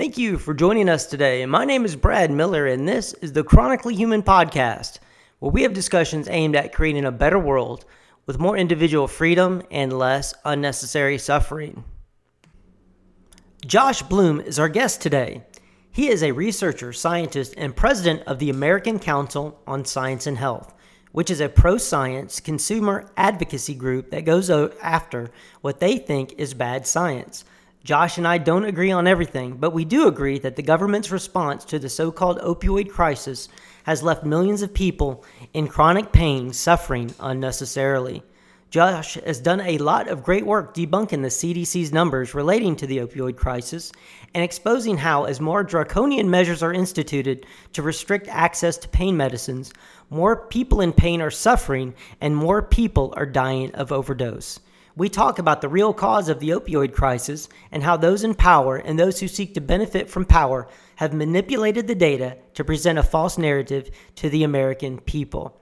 [0.00, 1.44] Thank you for joining us today.
[1.44, 4.98] My name is Brad Miller, and this is the Chronically Human Podcast,
[5.40, 7.84] where we have discussions aimed at creating a better world
[8.24, 11.84] with more individual freedom and less unnecessary suffering.
[13.66, 15.44] Josh Bloom is our guest today.
[15.90, 20.72] He is a researcher, scientist, and president of the American Council on Science and Health,
[21.12, 25.30] which is a pro science consumer advocacy group that goes after
[25.60, 27.44] what they think is bad science.
[27.82, 31.64] Josh and I don't agree on everything, but we do agree that the government's response
[31.66, 33.48] to the so called opioid crisis
[33.84, 38.22] has left millions of people in chronic pain suffering unnecessarily.
[38.68, 42.98] Josh has done a lot of great work debunking the CDC's numbers relating to the
[42.98, 43.90] opioid crisis
[44.34, 49.72] and exposing how, as more draconian measures are instituted to restrict access to pain medicines,
[50.10, 54.60] more people in pain are suffering and more people are dying of overdose.
[54.96, 58.76] We talk about the real cause of the opioid crisis and how those in power
[58.76, 63.02] and those who seek to benefit from power have manipulated the data to present a
[63.02, 65.60] false narrative to the American people.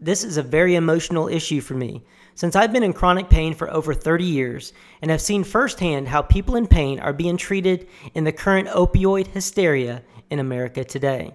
[0.00, 3.70] This is a very emotional issue for me since I've been in chronic pain for
[3.70, 8.24] over 30 years and have seen firsthand how people in pain are being treated in
[8.24, 11.34] the current opioid hysteria in America today.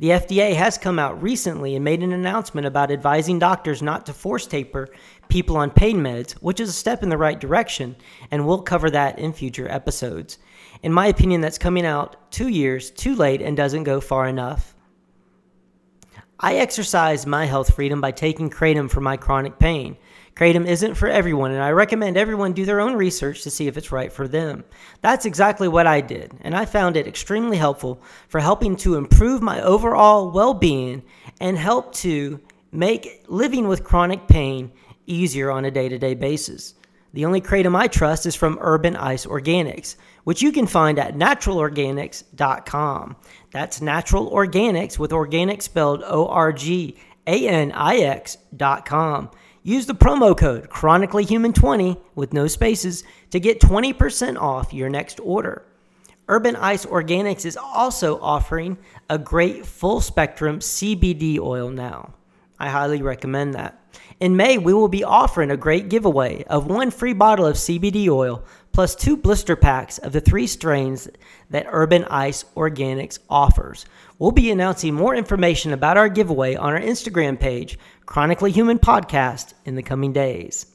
[0.00, 4.12] The FDA has come out recently and made an announcement about advising doctors not to
[4.12, 4.88] force taper
[5.28, 7.96] people on pain meds, which is a step in the right direction,
[8.30, 10.38] and we'll cover that in future episodes.
[10.84, 14.76] In my opinion, that's coming out two years too late and doesn't go far enough.
[16.38, 19.96] I exercise my health freedom by taking kratom for my chronic pain.
[20.38, 23.76] Kratom isn't for everyone, and I recommend everyone do their own research to see if
[23.76, 24.62] it's right for them.
[25.00, 29.42] That's exactly what I did, and I found it extremely helpful for helping to improve
[29.42, 31.02] my overall well being
[31.40, 32.38] and help to
[32.70, 34.70] make living with chronic pain
[35.06, 36.74] easier on a day to day basis.
[37.14, 41.16] The only kratom I trust is from Urban Ice Organics, which you can find at
[41.16, 43.16] naturalorganics.com.
[43.50, 49.30] That's Natural Organics with organic spelled O R G A N I X.com.
[49.68, 55.62] Use the promo code ChronicallyHuman20 with no spaces to get 20% off your next order.
[56.26, 58.78] Urban Ice Organics is also offering
[59.10, 62.14] a great full spectrum CBD oil now.
[62.58, 63.78] I highly recommend that.
[64.20, 68.08] In May, we will be offering a great giveaway of one free bottle of CBD
[68.08, 68.42] oil
[68.72, 71.10] plus two blister packs of the three strains
[71.50, 73.84] that Urban Ice Organics offers.
[74.18, 79.54] We'll be announcing more information about our giveaway on our Instagram page, Chronically Human Podcast,
[79.64, 80.66] in the coming days.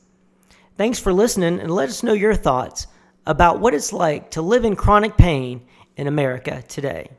[0.77, 2.87] Thanks for listening and let us know your thoughts
[3.25, 5.67] about what it's like to live in chronic pain
[5.97, 7.09] in America today.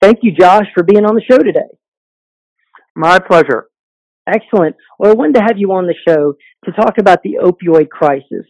[0.00, 1.68] Thank you, Josh, for being on the show today.
[2.96, 3.68] My pleasure.
[4.26, 4.74] Excellent.
[4.98, 6.34] Well, I wanted to have you on the show
[6.64, 8.46] to talk about the opioid crisis.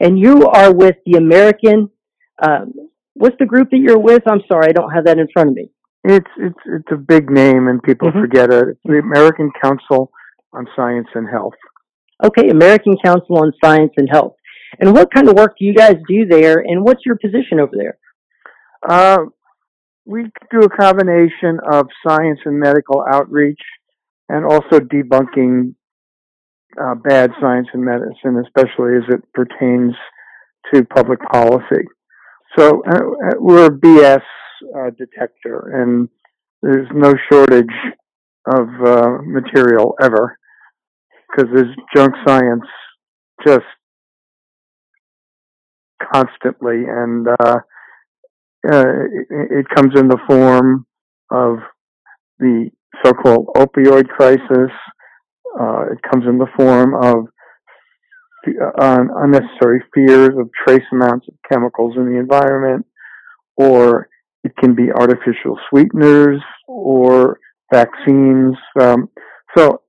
[0.00, 1.90] And you are with the American
[2.42, 2.72] um,
[3.14, 4.22] What's the group that you're with?
[4.26, 5.70] I'm sorry, I don't have that in front of me.
[6.04, 8.20] It's it's it's a big name and people mm-hmm.
[8.20, 8.68] forget it.
[8.68, 10.10] It's the American Council
[10.52, 11.54] on Science and Health.
[12.22, 14.34] Okay, American Council on Science and Health.
[14.78, 16.58] And what kind of work do you guys do there?
[16.58, 17.98] And what's your position over there?
[18.86, 19.18] Uh,
[20.04, 23.60] we do a combination of science and medical outreach,
[24.28, 25.74] and also debunking
[26.80, 29.94] uh, bad science and medicine, especially as it pertains
[30.72, 31.84] to public policy.
[32.56, 34.22] So uh, uh we're a BS
[34.76, 36.08] uh, detector, and
[36.62, 37.66] there's no shortage
[38.46, 40.38] of uh, material ever
[41.28, 42.64] because there's junk science
[43.46, 43.64] just
[46.12, 47.58] constantly, and uh,
[48.70, 50.86] uh, it, it comes in the form
[51.30, 51.56] of
[52.38, 52.70] the
[53.04, 54.70] so-called opioid crisis.
[55.90, 57.26] it comes in the form of
[58.46, 62.86] uh, unnecessary fears of trace amounts of chemicals in the environment,
[63.56, 64.08] or
[64.44, 67.38] it can be artificial sweeteners or
[67.72, 68.56] vaccines.
[68.80, 69.08] Um,
[69.56, 69.82] so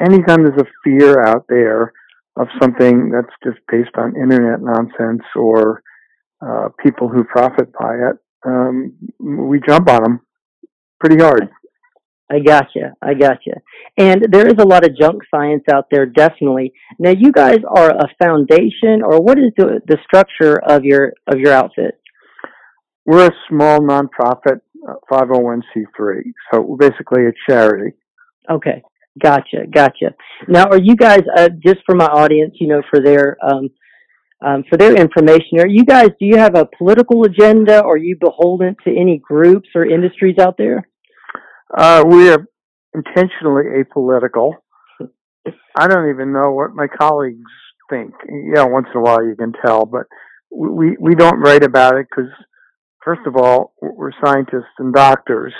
[0.00, 1.92] anytime there's a fear out there
[2.36, 5.82] of something that's just based on internet nonsense or
[6.40, 8.16] uh, people who profit by it,
[8.46, 10.20] um, we jump on them
[11.00, 11.48] pretty hard.
[12.30, 12.94] I gotcha.
[13.00, 13.62] I gotcha.
[13.96, 16.74] And there is a lot of junk science out there, definitely.
[16.98, 21.38] Now, you guys are a foundation, or what is the the structure of your of
[21.38, 21.98] your outfit?
[23.06, 24.60] We're a small nonprofit,
[25.10, 26.20] 501c3.
[26.52, 27.96] So we're basically a charity.
[28.50, 28.82] Okay,
[29.22, 30.14] gotcha, gotcha.
[30.46, 32.56] Now, are you guys uh, just for my audience?
[32.60, 33.70] You know, for their um,
[34.44, 36.10] um, for their information, are you guys?
[36.20, 37.82] Do you have a political agenda?
[37.82, 40.86] Or are you beholden to any groups or industries out there?
[41.76, 42.44] Uh, we are
[42.94, 44.54] intentionally apolitical.
[45.76, 47.50] I don't even know what my colleagues
[47.90, 48.12] think.
[48.54, 50.04] Yeah, once in a while you can tell, but
[50.50, 52.30] we we don't write about it because
[53.04, 55.54] first of all, we're scientists and doctors,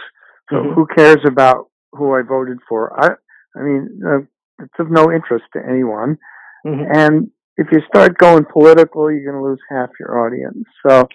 [0.51, 0.75] so Mhm.
[0.75, 2.93] who cares about who I voted for?
[3.01, 3.15] I,
[3.59, 4.19] I mean, uh,
[4.63, 6.19] it's of no interest to anyone.
[6.67, 6.87] Mhm.
[6.97, 10.65] And if you start going political, you're going to lose half your audience.
[10.87, 11.09] So,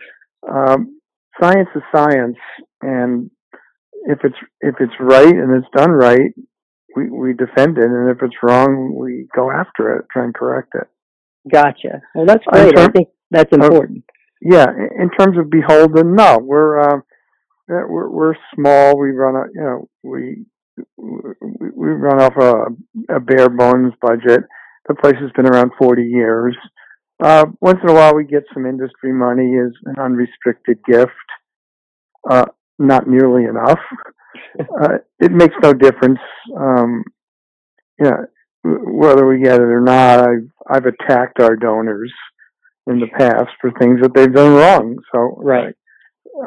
[0.49, 0.99] um,
[1.39, 2.37] science is science,
[2.81, 3.29] and
[4.03, 6.31] if it's if it's right and it's done right,
[6.95, 10.73] we we defend it, and if it's wrong, we go after it, try and correct
[10.75, 10.87] it.
[11.51, 12.01] Gotcha.
[12.15, 12.77] Well, that's Uh, great.
[12.77, 14.03] I think that's uh, important.
[14.41, 14.67] Yeah,
[14.99, 17.03] in terms of beholden, no, we're um,
[17.67, 18.97] we're we're small.
[18.97, 20.45] We run a you know we
[20.97, 24.43] we, we run off a, a bare bones budget.
[24.87, 26.57] The place has been around 40 years.
[27.23, 31.11] Uh, once in a while, we get some industry money as an unrestricted gift.
[32.29, 32.45] Uh,
[32.79, 33.79] not nearly enough.
[34.59, 36.19] Uh, it makes no difference.
[36.55, 37.03] Um,
[38.63, 40.19] whether we get it or not.
[40.21, 42.11] I've I've attacked our donors
[42.87, 44.97] in the past for things that they've done wrong.
[45.11, 45.75] So Right.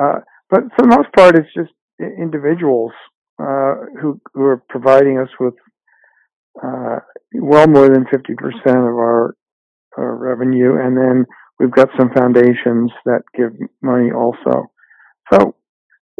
[0.00, 0.20] uh,
[0.50, 2.92] but for the most part, it's just individuals
[3.38, 5.54] uh, who who are providing us with
[6.62, 7.00] uh,
[7.34, 9.36] well more than fifty percent of our,
[9.98, 11.26] our revenue, and then
[11.58, 13.52] we've got some foundations that give
[13.82, 14.70] money also.
[15.32, 15.54] So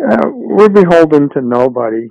[0.02, 2.08] uh, we're beholden to nobody,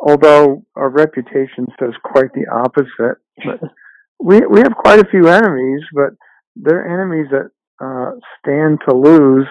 [0.00, 3.18] although our reputation says quite the opposite.
[3.44, 3.70] But
[4.20, 6.10] we we have quite a few enemies, but
[6.56, 7.50] they're enemies that
[7.82, 9.46] uh, stand to lose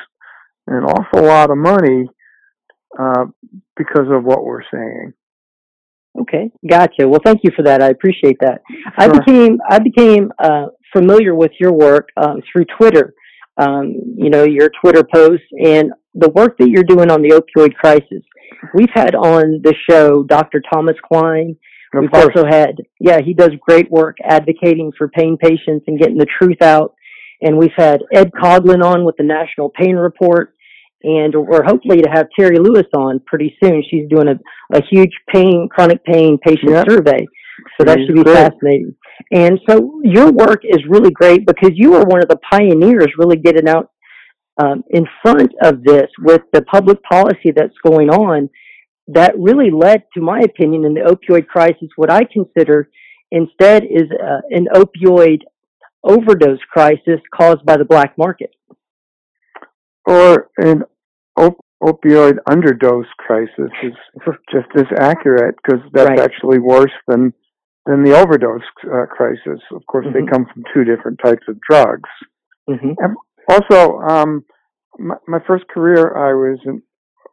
[0.68, 2.08] an awful lot of money
[3.00, 3.26] uh,
[3.76, 5.14] because of what we're saying.
[6.20, 7.08] Okay, gotcha.
[7.08, 7.82] Well, thank you for that.
[7.82, 8.62] I appreciate that.
[8.98, 13.14] I became I became uh, familiar with your work um, through Twitter.
[13.58, 17.74] Um, you know your Twitter posts and the work that you're doing on the opioid
[17.76, 18.24] crisis.
[18.74, 20.62] We've had on the show Dr.
[20.72, 21.56] Thomas Kline.
[21.94, 26.00] Of We've course, also had yeah he does great work advocating for pain patients and
[26.00, 26.94] getting the truth out.
[27.42, 30.54] And we've had Ed Coghlan on with the National Pain Report.
[31.04, 33.84] And we're hopefully to have Terri Lewis on pretty soon.
[33.90, 34.36] She's doing a,
[34.78, 36.86] a huge pain, chronic pain patient Yep.
[36.92, 37.26] survey.
[37.80, 38.96] So that should be fascinating.
[39.32, 43.38] And so your work is really great because you were one of the pioneers really
[43.38, 43.91] getting out
[44.62, 48.50] um, in front of this with the public policy that's going on
[49.08, 52.90] that really led, to my opinion, in the opioid crisis, what I consider
[53.32, 55.40] instead is uh, an opioid
[56.04, 58.52] overdose crisis caused by the black market.
[60.08, 60.84] or an
[61.38, 63.94] op- opioid underdose crisis is
[64.52, 66.20] just as accurate because that's Right.
[66.20, 67.34] actually worse than
[67.88, 68.62] than the overdose
[68.96, 69.60] uh, crisis.
[69.72, 70.32] Of course, they Mhm.
[70.32, 72.10] come from two different types of drugs.
[72.68, 72.94] hmm
[73.52, 74.46] Also, um,
[74.98, 76.82] my, my first career, I was an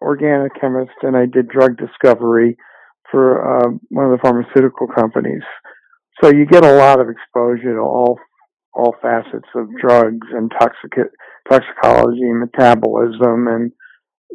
[0.03, 2.56] organic chemist and I did drug discovery
[3.11, 5.43] for uh, one of the pharmaceutical companies.
[6.23, 8.19] So you get a lot of exposure to all
[8.75, 10.93] all facets of drugs and toxic
[11.50, 13.73] toxicology and metabolism, and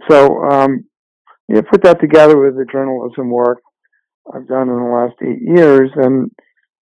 [0.10, 0.86] so um,
[1.48, 3.62] you put that together with the journalism work
[4.34, 6.32] I've done in the last eight years, and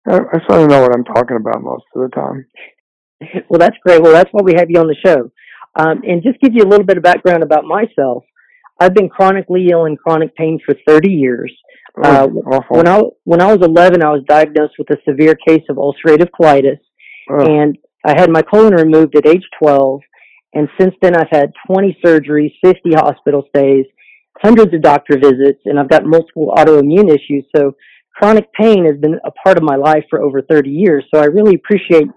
[0.07, 2.45] I, I sort of know what I'm talking about most of the time.
[3.49, 4.03] Well, that's great.
[4.03, 5.31] Well, that's why we have you on the show.
[5.79, 8.25] Um, and just give you a little bit of background about myself.
[8.81, 11.53] I've been chronically ill in chronic pain for 30 years.
[12.03, 12.63] Uh, Oh.
[12.69, 16.29] When I when I was 11, I was diagnosed with a severe case of ulcerative
[16.31, 16.79] colitis,
[17.49, 17.77] and
[18.07, 20.01] I had my colon removed at age 12.
[20.55, 23.85] And since then, I've had 20 surgeries, 50 hospital stays,
[24.41, 27.45] hundreds of doctor visits, and I've got multiple autoimmune issues.
[27.55, 27.75] So
[28.15, 31.05] chronic pain has been a part of my life for over 30 years.
[31.13, 32.09] So I really appreciate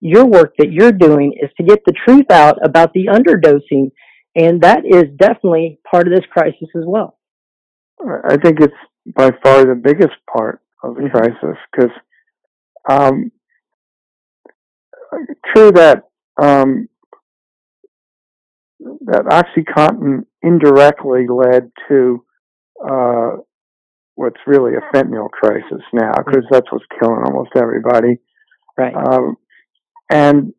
[0.00, 3.90] your work that you're doing is to get the truth out about the underdosing,
[4.34, 7.18] and that is definitely part of this crisis as well.
[8.28, 8.74] I think it's
[9.14, 11.10] by far the biggest part of the Mhm.
[11.10, 11.92] crisis because
[12.88, 13.30] um,
[15.54, 16.04] true that
[16.40, 16.88] um,
[19.06, 22.24] that OxyContin indirectly led to
[22.88, 23.36] uh,
[24.14, 28.18] what's really a fentanyl crisis now because that's what's killing almost everybody.
[28.78, 28.94] Right.
[28.94, 29.36] Um,
[30.10, 30.52] and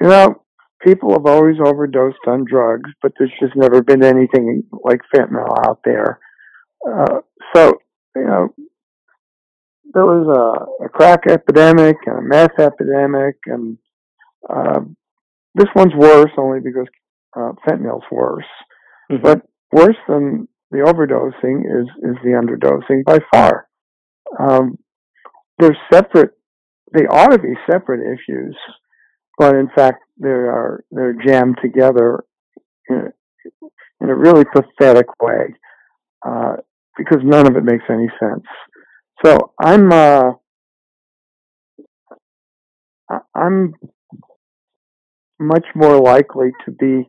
[0.00, 0.42] you know,
[0.82, 5.80] people have always overdosed on drugs, but there's just never been anything like fentanyl out
[5.84, 6.20] there.
[6.88, 7.20] Uh,
[7.54, 7.74] so
[8.14, 8.54] you know,
[9.94, 10.26] there was
[10.80, 13.78] a, a crack epidemic and a meth epidemic, and
[14.48, 14.80] uh,
[15.54, 16.86] this one's worse only because
[17.36, 18.44] uh, fentanyl's worse.
[19.10, 19.22] Mhm.
[19.22, 23.68] But worse than the overdosing is is the underdosing by far.
[24.38, 24.78] Um,
[25.58, 26.35] they're separate.
[26.92, 28.56] They ought to be separate issues,
[29.38, 32.24] but in fact they are they're jammed together
[32.88, 33.66] in a,
[34.00, 35.54] in a really pathetic way
[36.26, 36.56] uh,
[36.96, 38.44] because none of it makes any sense.
[39.24, 40.32] So I'm uh,
[43.34, 43.74] I'm
[45.38, 47.08] much more likely to be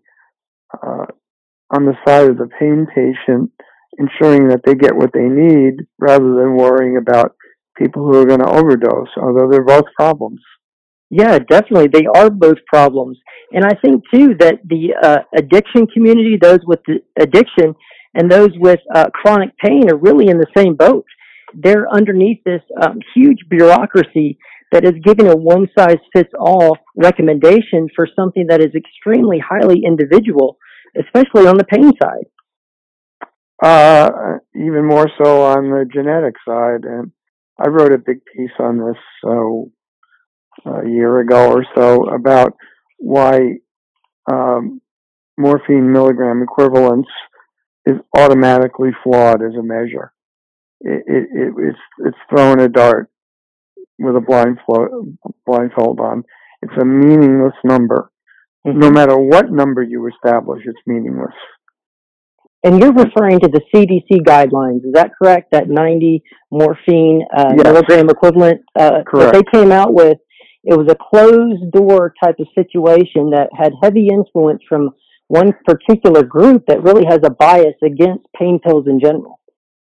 [0.73, 1.05] uh,
[1.71, 3.51] on the side of the pain patient,
[3.97, 7.35] ensuring that they get what they need rather than worrying about
[7.77, 10.41] people who are going to overdose, although they're both problems.
[11.09, 11.87] Yeah, definitely.
[11.87, 13.17] They are both problems.
[13.51, 16.81] And I think, too, that the uh, addiction community, those with
[17.17, 17.75] addiction
[18.13, 21.05] and those with uh, chronic pain, are really in the same boat.
[21.53, 24.37] They're underneath this um, huge bureaucracy
[24.73, 29.83] that is giving a one size fits all recommendation for something that is extremely highly
[29.85, 30.57] individual,
[30.99, 32.25] especially on the pain side.
[33.63, 36.83] Uh, even more so on the genetic side.
[36.83, 37.11] And
[37.59, 39.71] I wrote a big piece on this so
[40.65, 42.53] a year ago or so about
[42.97, 43.57] why
[44.31, 44.81] um,
[45.37, 47.07] morphine milligram equivalence
[47.85, 50.11] is automatically flawed as a measure.
[50.81, 53.09] It, it, it, it's it's throwing a dart
[53.97, 56.23] with a blindfold blindfold on.
[56.61, 58.11] It's a meaningless number.
[58.65, 58.79] Mm-hmm.
[58.79, 61.33] No matter what number you establish, it's meaningless.
[62.63, 65.51] And you're referring to the CDC guidelines, is that correct?
[65.51, 67.63] That 90 morphine uh, yes.
[67.63, 70.17] milligram equivalent uh, that they came out with.
[70.63, 74.89] It was a closed door type of situation that had heavy influence from
[75.27, 79.39] one particular group that really has a bias against pain pills in general.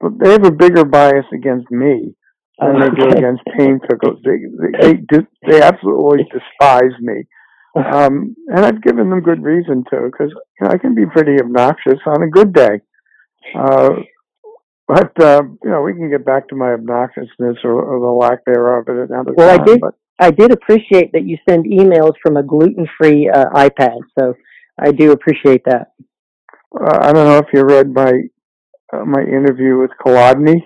[0.00, 2.14] But they have a bigger bias against me
[2.60, 4.20] than they do against pain pills.
[4.24, 4.38] They
[4.78, 7.24] they they, they absolutely despise me,
[7.74, 11.40] um, and I've given them good reason to because you know, I can be pretty
[11.40, 12.80] obnoxious on a good day.
[13.56, 13.90] Uh,
[14.86, 18.44] but uh, you know, we can get back to my obnoxiousness or, or the lack
[18.46, 19.60] thereof at another well, time.
[19.60, 19.80] I did.
[19.80, 24.34] But, I did appreciate that you send emails from a gluten-free uh, iPad, so
[24.76, 25.92] I do appreciate that.
[26.74, 28.12] Uh, I don't know if you read my
[28.92, 30.62] uh, my interview with Kolodny,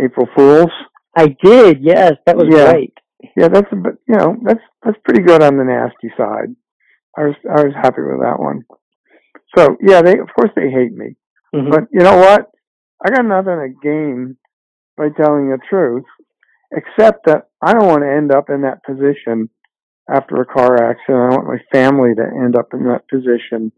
[0.00, 0.70] April Fools.
[1.16, 1.78] I did.
[1.82, 2.70] Yes, that was yeah.
[2.70, 2.94] great.
[3.36, 6.54] Yeah, that's a bit, you know that's that's pretty good on the nasty side.
[7.16, 8.64] I was I was happy with that one.
[9.56, 11.16] So yeah, they of course they hate me,
[11.54, 11.70] mm-hmm.
[11.70, 12.50] but you know what?
[13.04, 14.36] I got nothing to gain
[14.96, 16.04] by telling the truth,
[16.72, 19.50] except that I don't want to end up in that position
[20.08, 21.32] after a car accident.
[21.32, 23.72] I want my family to end up in that position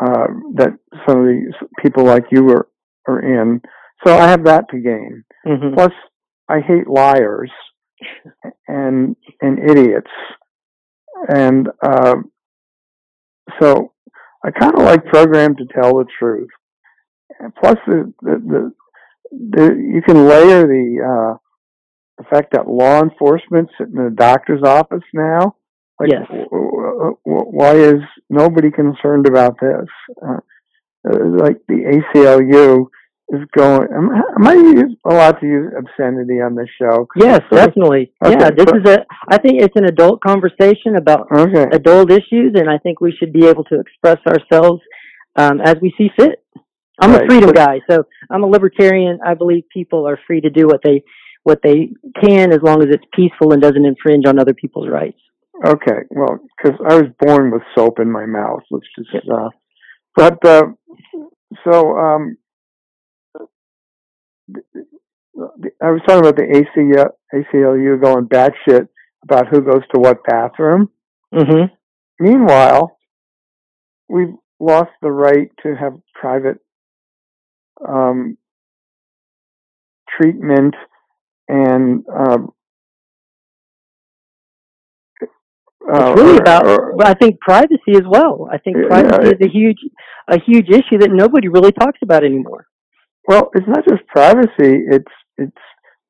[0.00, 2.68] uh, that some of these people like you are
[3.06, 3.60] are in.
[4.06, 5.24] So I have that to gain.
[5.46, 5.74] Mm-hmm.
[5.74, 5.92] Plus,
[6.48, 7.50] I hate liars
[8.68, 10.10] and and idiots,
[11.28, 12.16] and uh,
[13.60, 13.92] so
[14.44, 16.50] I kind of like programmed to tell the truth.
[17.40, 18.72] And plus, the, the the,
[19.32, 21.36] the you can layer the uh,
[22.18, 25.56] the fact that law enforcement sit in the doctor's office now.
[25.98, 26.26] Like, yes.
[27.24, 29.86] why is nobody concerned about this?
[30.22, 30.40] Uh,
[31.08, 32.86] uh like the ACLU
[33.30, 33.88] is going.
[33.94, 37.06] Am, am I allowed to use obscenity on this show?
[37.16, 38.12] Yes, definitely.
[38.24, 39.06] Okay, yeah, this so, is a.
[39.28, 41.66] I think it's an adult conversation about okay.
[41.72, 44.80] adult issues, and I think we should be able to express ourselves
[45.36, 46.42] um, as we see fit.
[47.00, 49.18] I'm right, a freedom guy, so I'm a libertarian.
[49.24, 51.02] I believe people are free to do what they
[51.42, 51.90] what they
[52.24, 55.18] can as long as it's peaceful and doesn't infringe on other people's rights.
[55.64, 58.62] Okay, well, because I was born with soap in my mouth.
[58.70, 59.28] Let's just.
[59.28, 59.50] Uh,
[60.14, 60.64] but uh,
[61.64, 62.36] so um,
[65.82, 68.88] I was talking about the ACLU, ACLU going batshit
[69.22, 70.90] about who goes to what bathroom.
[71.34, 71.74] Mm-hmm.
[72.18, 72.96] Meanwhile,
[74.08, 76.58] we've lost the right to have private
[77.86, 78.38] um,
[80.08, 80.74] treatment
[81.48, 82.52] and um,
[85.88, 86.66] uh, it's really about
[87.04, 88.48] I think privacy as well.
[88.50, 89.78] I think privacy yeah, is a huge
[90.26, 92.66] a huge issue that nobody really talks about anymore.
[93.26, 95.56] Well, it's not just privacy; it's it's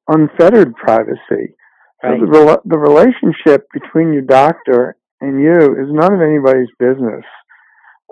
[0.08, 1.56] unfettered privacy.
[2.02, 2.20] Right.
[2.20, 7.24] So the the relationship between your doctor and you is none of anybody's business.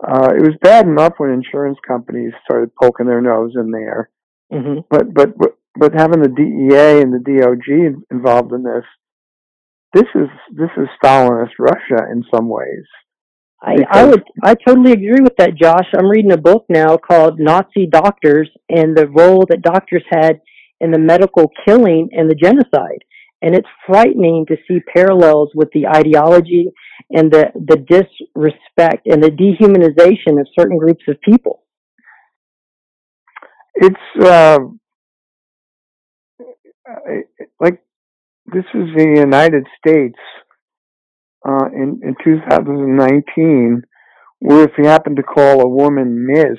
[0.02, 4.10] Uh, it was bad enough when insurance companies started poking their nose in there,
[4.52, 4.80] mm-hmm.
[4.90, 5.34] but, but
[5.76, 8.84] but having the DEA and the DOJ involved in this,
[9.92, 12.86] this is this is Stalinist Russia in some ways.
[13.64, 15.86] I, I would I totally agree with that, Josh.
[15.96, 20.40] I'm reading a book now called Nazi Doctors and the role that doctors had
[20.80, 23.02] in the medical killing and the genocide.
[23.40, 26.68] And it's frightening to see parallels with the ideology
[27.10, 31.62] and the, the disrespect and the dehumanization of certain groups of people.
[33.76, 34.58] It's uh,
[37.60, 37.82] like
[38.46, 40.18] this is the United States
[41.48, 43.82] uh, in, in 2019,
[44.40, 46.58] where if you happen to call a woman Miss,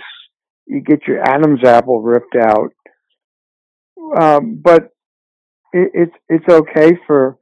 [0.67, 2.71] you get your Adam's apple ripped out.
[4.19, 4.89] Um, but
[5.73, 7.37] it, it's it's okay for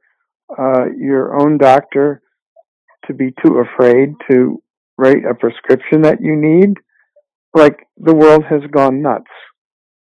[0.58, 2.22] uh, your own doctor
[3.06, 4.62] to be too afraid to
[4.98, 6.74] write a prescription that you need.
[7.54, 9.30] like the world has gone nuts.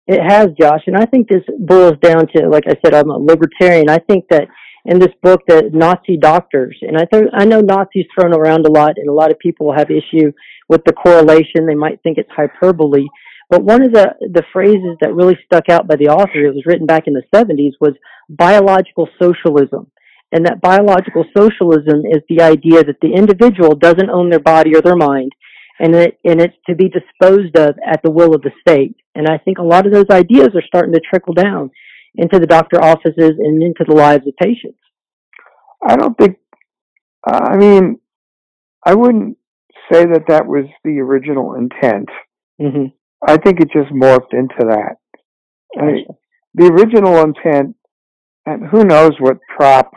[0.06, 3.18] It has, Josh, and I think this boils down to, like I said, I'm a
[3.18, 3.90] libertarian.
[3.90, 4.48] I think that
[4.84, 8.70] in this book, that Nazi doctors, and I th- I know Nazis thrown around a
[8.70, 10.32] lot, and a lot of people have issue
[10.68, 11.66] with the correlation.
[11.66, 13.06] They might think it's hyperbole,
[13.50, 16.64] but one of the the phrases that really stuck out by the author, it was
[16.66, 17.94] written back in the 70s, was
[18.28, 19.90] biological socialism.
[20.32, 24.80] And that biological socialism is the idea that the individual doesn't own their body or
[24.80, 25.32] their mind,
[25.80, 28.94] and it, and it's to be disposed of at the will of the state.
[29.16, 31.72] And I think a lot of those ideas are starting to trickle down
[32.16, 34.78] into the doctor offices and into the lives of patients.
[35.86, 36.36] I don't think.
[37.26, 38.00] I mean,
[38.84, 39.36] I wouldn't
[39.92, 42.08] say that that was the original intent.
[42.60, 42.86] Mm-hmm.
[43.26, 44.96] I think it just morphed into that.
[45.78, 46.06] I mean,
[46.54, 47.76] the original intent,
[48.46, 49.92] and who knows what prop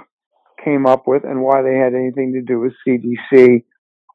[0.63, 3.63] came up with and why they had anything to do with CDC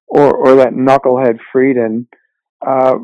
[0.06, 2.06] or or that knucklehead Frieden.
[2.66, 2.96] Uh,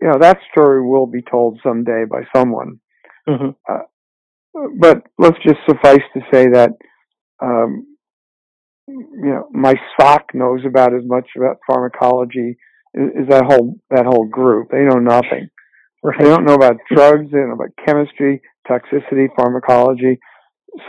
[0.00, 2.80] you know that story will be told someday by someone.
[3.28, 3.50] Mm-hmm.
[3.68, 3.82] Uh,
[4.78, 6.70] but let's just suffice to say that
[7.42, 7.86] um,
[8.86, 12.56] you know my sock knows about as much about pharmacology
[12.96, 14.70] as, that whole that whole group.
[14.70, 15.48] They know nothing.
[16.02, 16.18] Right.
[16.18, 17.30] They don't know about drugs.
[17.30, 20.18] They don't know about chemistry, toxicity, pharmacology.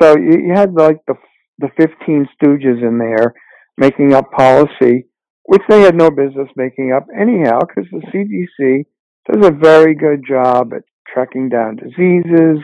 [0.02, 1.16] So you, you had like the
[1.60, 3.34] the 15 stooges in there
[3.78, 5.06] making up policy,
[5.44, 8.86] which they had no business making up anyhow, because the CDC
[9.32, 12.58] does a very good job at tracking down diseases,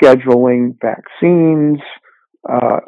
[0.00, 1.78] scheduling vaccines,
[2.48, 2.80] uh,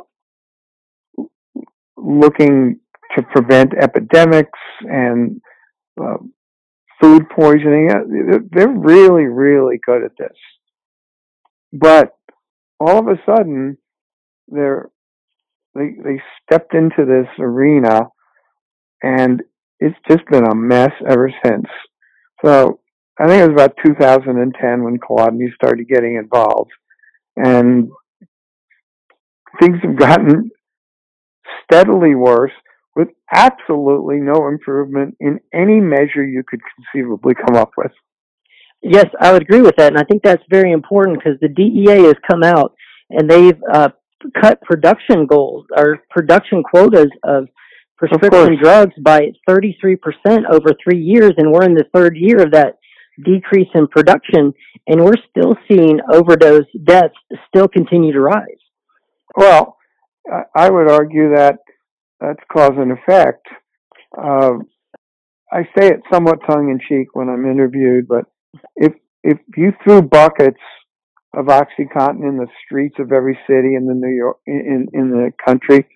[1.97, 2.81] looking
[3.17, 5.41] to prevent epidemics and
[6.01, 6.17] uh,
[7.01, 7.89] food poisoning.
[8.53, 10.37] They're really, really good at this.
[11.73, 12.17] But
[12.81, 13.79] all of a sudden,
[14.49, 14.91] they're
[15.75, 18.09] they they stepped into this arena,
[19.03, 19.43] and
[19.81, 21.67] it's just been a mess ever since.
[22.45, 22.81] So
[23.19, 26.73] I think it was about 2010 when Kolodny started getting involved,
[27.37, 27.91] and
[29.61, 30.51] things have gotten
[31.65, 32.53] steadily worse
[32.97, 37.93] with absolutely no improvement in any measure you could conceivably come up with.
[38.83, 42.05] Yes, I would agree with that, and I think that's very important because the DEA
[42.05, 42.75] has come out
[43.11, 43.91] and they've uh,
[44.41, 47.49] cut production goals or production quotas of
[47.97, 49.97] prescription Of drugs by 33%
[50.51, 52.77] over three years, and we're in the third year of that
[53.23, 54.53] decrease in production,
[54.87, 57.15] and we're still seeing overdose deaths
[57.49, 58.63] still continue to rise.
[59.37, 59.77] Well,
[60.31, 61.59] I- I would argue that
[62.21, 63.47] that's cause and effect.
[64.17, 64.59] Uh,
[65.53, 68.25] I say it somewhat tongue in cheek when I'm interviewed, but
[68.77, 70.61] if if you threw buckets
[71.35, 75.33] of OxyContin in the streets of every city in the New York in in the
[75.45, 75.87] country,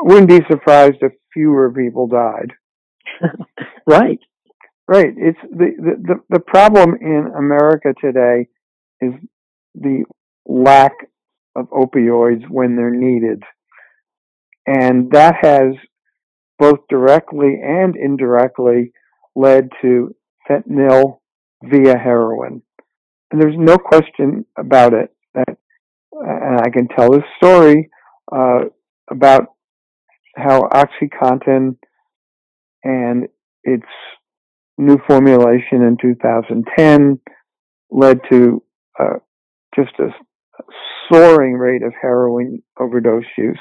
[0.00, 2.52] wouldn't be surprised if fewer people died.
[3.86, 4.18] right.
[4.90, 5.14] Right.
[5.16, 8.48] It's the, the the problem in America today
[9.00, 9.12] is
[9.76, 10.02] the
[10.48, 10.94] lack
[11.54, 13.40] of opioids when they're needed,
[14.66, 15.74] and that has
[16.58, 18.90] both directly and indirectly
[19.36, 20.12] led to
[20.50, 21.20] fentanyl
[21.62, 22.60] via heroin.
[23.30, 25.56] And there's no question about it that,
[26.12, 27.90] and I can tell this story
[28.32, 28.62] uh,
[29.08, 29.54] about
[30.34, 31.76] how OxyContin
[32.82, 33.28] and
[33.62, 33.86] its
[34.80, 37.20] new formulation in 2010
[37.90, 38.62] led to
[38.98, 39.18] uh,
[39.74, 40.08] just a
[41.10, 43.58] soaring rate of heroin overdose use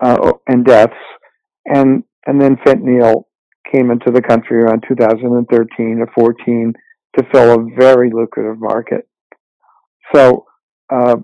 [0.00, 0.94] uh, and deaths,
[1.66, 3.24] and and then fentanyl
[3.72, 6.72] came into the country around 2013 or 14
[7.16, 9.08] to fill a very lucrative market.
[10.14, 10.44] So,
[10.92, 11.16] uh,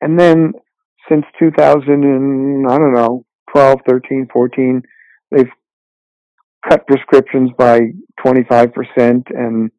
[0.00, 0.52] and then
[1.08, 4.82] since 2000 and I don't know 12, 13, 14,
[5.30, 5.46] they've
[6.68, 7.80] cut prescriptions by
[8.24, 8.72] 25%
[9.30, 9.70] and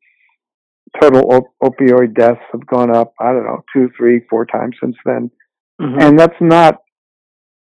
[0.99, 4.95] total op- opioid deaths have gone up, I don't know, two, three, four times since
[5.05, 5.31] then.
[5.79, 6.01] Mhm.
[6.01, 6.81] And that's not,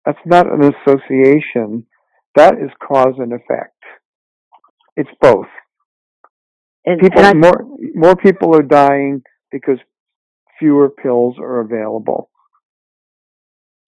[0.05, 1.87] that's not an association.
[2.35, 3.77] That is cause and effect.
[4.97, 5.47] It's both.
[6.87, 9.79] and, People, and I, more, more people are dying because
[10.59, 12.31] fewer pills are available.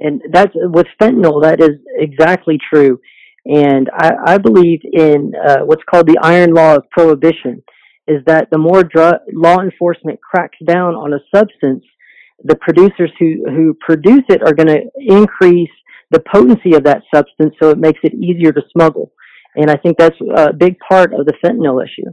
[0.00, 1.42] and that's with fentanyl.
[1.42, 2.98] That is exactly true.
[3.44, 7.62] And I, I believe in uh, what's called the iron law of prohibition.
[8.06, 11.84] Is that the more drug law enforcement cracks down on a substance,
[12.42, 15.70] the producers who who produce it are going to increase
[16.10, 19.12] the potency of that substance, so it makes it easier to smuggle.
[19.54, 22.10] And I think that's a big part of the fentanyl issue.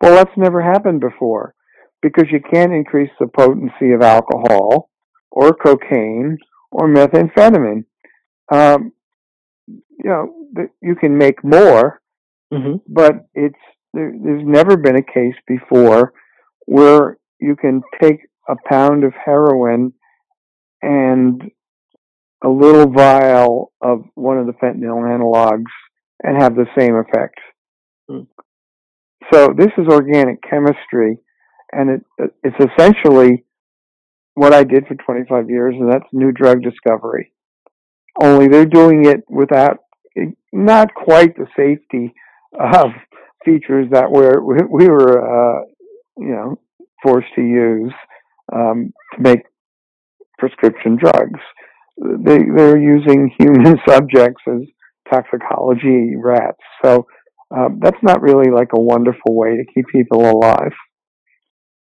[0.00, 1.54] Well, that's never happened before
[2.02, 4.90] because you can't increase the potency of alcohol
[5.30, 6.38] or cocaine
[6.70, 7.84] or methamphetamine.
[8.52, 8.92] Um,
[9.66, 10.32] you know,
[10.82, 12.00] you can make more,
[12.52, 13.54] hmm but it's
[13.92, 16.12] there, there's never been a case before
[16.66, 19.92] where you can take a pound of heroin
[20.82, 21.42] and
[22.44, 25.72] a little vial of one of the fentanyl analogs
[26.22, 27.38] and have the same effect.
[28.08, 28.22] Hmm.
[29.32, 31.18] So this is organic chemistry,
[31.72, 33.44] and it, it's essentially
[34.34, 37.32] what I did for 25 years, and that's new drug discovery.
[38.20, 39.78] Only they're doing it without
[40.52, 42.14] not quite the safety
[42.58, 42.90] of
[43.44, 45.64] features that we're, we were, uh,
[46.16, 46.58] you know,
[47.02, 47.92] forced to use
[48.52, 49.40] um, to make
[50.38, 51.40] prescription drugs.
[51.98, 54.62] They they're using human subjects as
[55.10, 56.58] toxicology rats.
[56.84, 57.06] So
[57.54, 60.72] um, that's not really like a wonderful way to keep people alive.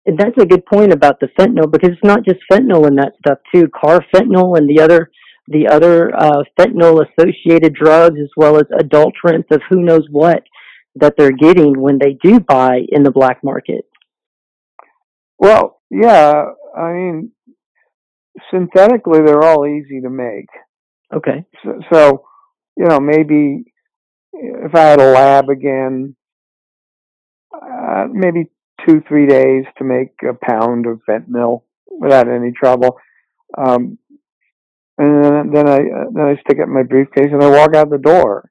[0.05, 3.13] And that's a good point about the fentanyl because it's not just fentanyl in that
[3.19, 3.67] stuff too.
[3.67, 5.09] Carfentanil and the other
[5.47, 10.43] the other uh, fentanyl associated drugs, as well as adulterants of who knows what
[10.95, 13.85] that they're getting when they do buy in the black market.
[15.39, 16.45] Well, yeah,
[16.77, 17.31] I mean,
[18.51, 20.47] synthetically they're all easy to make.
[21.13, 21.45] Okay.
[21.63, 22.25] So, so
[22.77, 23.65] you know, maybe
[24.33, 26.15] if I had a lab again,
[27.53, 28.49] uh, maybe
[28.87, 32.97] two, three days to make a pound of fentanyl without any trouble.
[33.55, 33.99] Um,
[34.97, 37.89] and then, I uh, then I stick it in my briefcase and I walk out
[37.89, 38.49] the door.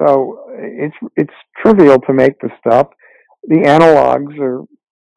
[0.00, 2.88] So it's it's trivial to make the stuff.
[3.44, 4.62] The analogs are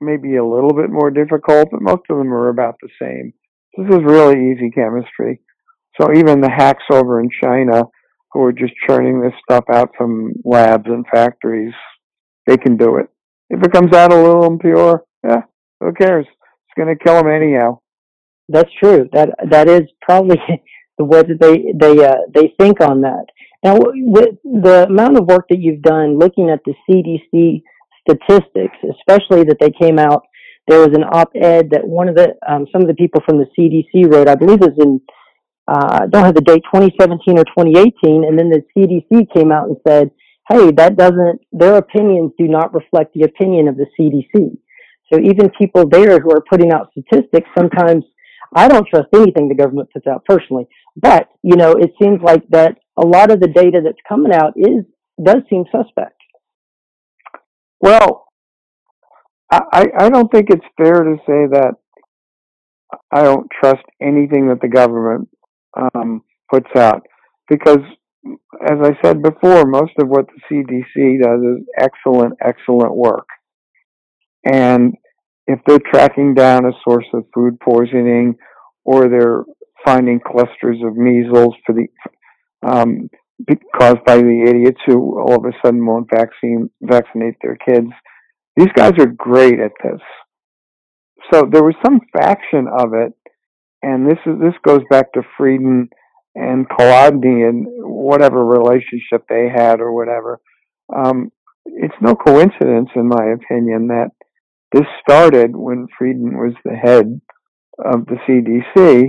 [0.01, 3.33] maybe a little bit more difficult, but most of them are about the same.
[3.77, 5.41] This is really easy chemistry.
[5.99, 7.83] So even the hacks over in China
[8.31, 11.73] who are just churning this stuff out from labs and factories,
[12.45, 13.07] they can do it.
[13.49, 15.43] If it comes out a little impure, yeah,
[15.79, 16.25] who cares?
[16.27, 17.79] It's going to kill them anyhow.
[18.47, 19.09] That's true.
[19.13, 20.37] That that is probably
[20.97, 23.25] the way that they they uh, they think on that.
[23.63, 27.63] Now, with the amount of work that you've done looking at the CDC
[28.07, 30.23] statistics, especially that they came out,
[30.67, 33.47] there was an op-ed that one of the um, some of the people from the
[33.57, 34.27] CDC wrote.
[34.27, 35.01] I believe it was in
[35.67, 39.77] uh, don't have the date 2017 or 2018, and then the CDC came out and
[39.87, 40.11] said,
[40.47, 41.41] "Hey, that doesn't.
[41.51, 44.57] Their opinions do not reflect the opinion of the CDC."
[45.11, 48.03] So even people there who are putting out statistics sometimes
[48.53, 52.47] I don't trust anything the government puts out personally, but you know, it seems like
[52.49, 54.85] that a lot of the data that's coming out is
[55.23, 56.19] does seem suspect.
[57.79, 58.25] Well,
[59.51, 61.75] I I don't think it's fair to say that
[63.11, 65.29] I don't trust anything that the government
[65.77, 67.05] um, puts out
[67.49, 67.79] because,
[68.67, 73.27] as I said before, most of what the CDC does is excellent, excellent work,
[74.43, 74.95] and
[75.47, 78.35] if they're tracking down a source of food poisoning
[78.83, 79.43] or they're
[79.85, 81.87] finding clusters of measles for the
[82.67, 83.09] um,
[83.79, 87.89] caused by the idiots who all of a sudden won't vaccine vaccinate their kids.
[88.55, 90.01] These guys are great at this.
[91.31, 93.13] So there was some faction of it,
[93.81, 95.89] and this is this goes back to Frieden
[96.35, 100.39] and Kolodny and whatever relationship they had or whatever.
[100.95, 101.31] Um,
[101.65, 104.11] it's no coincidence, in my opinion, that
[104.75, 107.21] this started when Frieden was the head
[107.79, 109.07] of the CDC,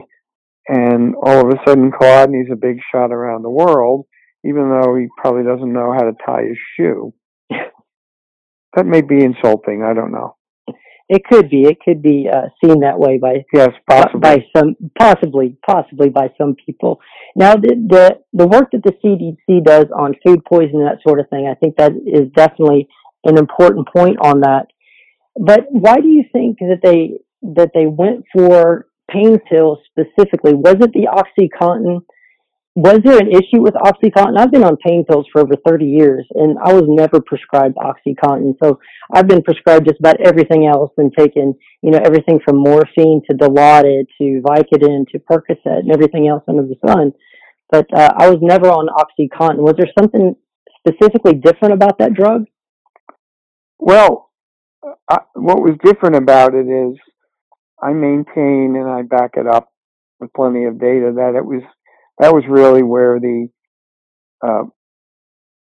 [0.69, 4.07] and all of a sudden Kolodny's a big shot around the world,
[4.45, 7.13] even though he probably doesn't know how to tie his shoe.
[7.51, 9.83] that may be insulting.
[9.83, 10.37] I don't know.
[11.09, 11.63] It could be.
[11.63, 14.21] It could be uh, seen that way by yes, possibly.
[14.21, 17.01] by some possibly possibly by some people.
[17.35, 21.29] Now, the, the the work that the CDC does on food poisoning that sort of
[21.29, 22.89] thing, I think that is definitely
[23.25, 24.67] an important point on that.
[25.39, 30.55] But why do you think that they that they went for pain pills specifically?
[30.55, 32.01] Was it the OxyContin?
[32.75, 34.39] Was there an issue with OxyContin?
[34.39, 38.55] I've been on pain pills for over 30 years and I was never prescribed OxyContin.
[38.63, 38.81] So
[39.13, 43.37] I've been prescribed just about everything else and taken, you know, everything from morphine to
[43.37, 47.13] Dilaudid to Vicodin to Percocet and everything else under the sun.
[47.71, 49.59] But uh, I was never on OxyContin.
[49.59, 50.37] Was there something
[50.87, 52.45] specifically different about that drug?
[53.79, 54.26] Well,
[55.11, 56.99] I, what was different about it is
[57.83, 59.73] I maintain and I back it up
[60.21, 61.63] with plenty of data that it was
[62.19, 63.49] that was really where the
[64.47, 64.65] uh,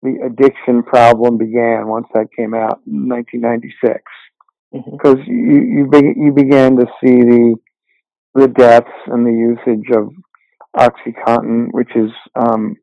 [0.02, 4.02] the addiction problem began once that came out in 1996
[4.72, 5.30] because mm-hmm.
[5.30, 7.56] you you, be, you began to see the
[8.34, 10.10] the deaths and the usage of
[10.76, 12.74] OxyContin, which is um,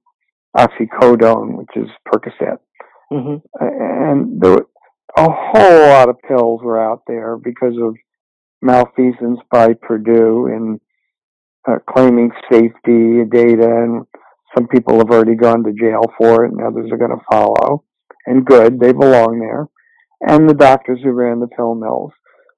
[0.56, 2.58] oxycodone, which is Percocet,
[3.12, 3.36] mm-hmm.
[3.60, 4.60] and there,
[5.18, 7.96] a whole lot of pills were out there because of
[8.62, 10.80] malfeasance by Purdue in
[11.68, 14.06] uh, claiming safety data, and
[14.56, 17.84] some people have already gone to jail for it, and others are going to follow.
[18.26, 19.68] And good, they belong there.
[20.22, 22.12] and the doctors who ran the pill mills.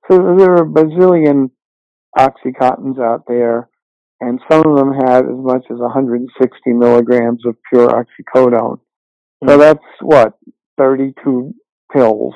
[0.10, 1.52] So there are a bazillion
[2.18, 3.70] Oxycontins out there,
[4.20, 8.80] and some of them have as much as 160 milligrams of pure oxycodone.
[9.48, 10.34] So that's what
[10.78, 11.54] 32
[11.94, 12.34] pills,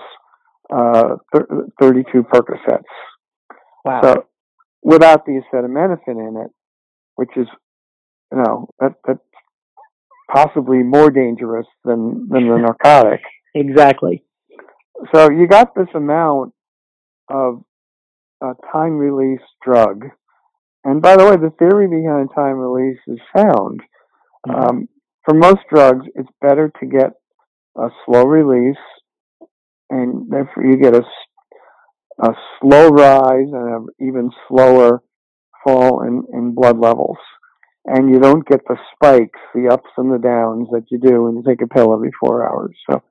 [0.74, 2.84] uh, thir- 32 Percocets.
[3.84, 4.02] Wow.
[4.04, 4.26] So
[4.84, 6.52] without the acetaminophen in it,
[7.15, 7.48] which is,
[8.32, 9.20] you know, that that's
[10.34, 13.22] possibly more dangerous than than the narcotic.
[13.56, 14.24] exactly.
[15.13, 16.54] So you got this amount
[17.30, 17.63] of
[18.41, 20.06] a time release drug.
[20.84, 23.82] And by the way, the theory behind time release is sound.
[24.48, 24.56] Mhm.
[24.70, 24.89] Um,
[25.26, 27.12] for most drugs, it's better to get
[27.78, 28.78] a slow release,
[29.89, 31.04] and therefore you get a,
[32.23, 35.02] a slow rise and an even slower
[35.63, 37.17] fall in, in blood levels.
[37.86, 41.38] And you don't get the spikes, the ups and the downs that you do when
[41.38, 42.76] you take a pill every four hours.
[42.89, 43.02] So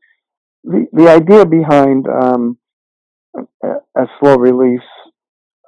[0.64, 2.58] the, the idea behind um,
[3.62, 4.80] a, a slow release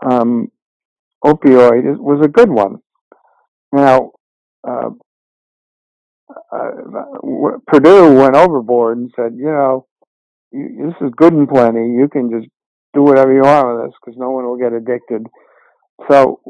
[0.04, 0.50] um,
[1.24, 2.78] opioid is, was a good one.
[3.72, 4.12] Now,
[4.66, 4.90] uh,
[6.52, 6.70] uh,
[7.66, 9.87] Purdue went overboard and said, you know,
[10.52, 11.92] you, this is good and plenty.
[11.98, 12.48] You can just
[12.94, 15.26] do whatever you want with this because no one will get addicted.
[16.10, 16.40] So,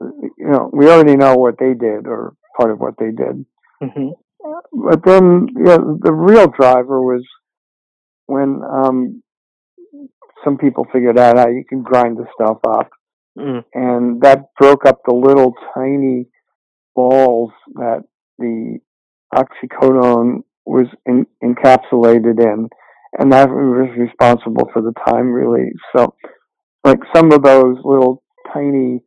[0.00, 3.44] you know, we already know what they did or part of what they did.
[3.82, 4.10] hmm
[4.72, 7.24] But then, yeah, the real driver was
[8.26, 9.22] when um,
[10.44, 12.90] some people figured out how you can grind the stuff up,
[13.38, 13.64] Mm.
[13.74, 16.26] and that broke up the little tiny
[16.96, 18.02] balls that
[18.38, 18.78] the
[19.32, 22.68] oxycodone was in, encapsulated in,
[23.18, 25.76] and that was responsible for the time release.
[25.96, 26.14] So,
[26.84, 29.02] like some of those little tiny,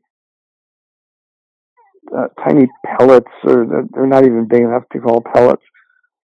[2.16, 5.64] uh, tiny pellets, or the- they're not even big enough to call pellets.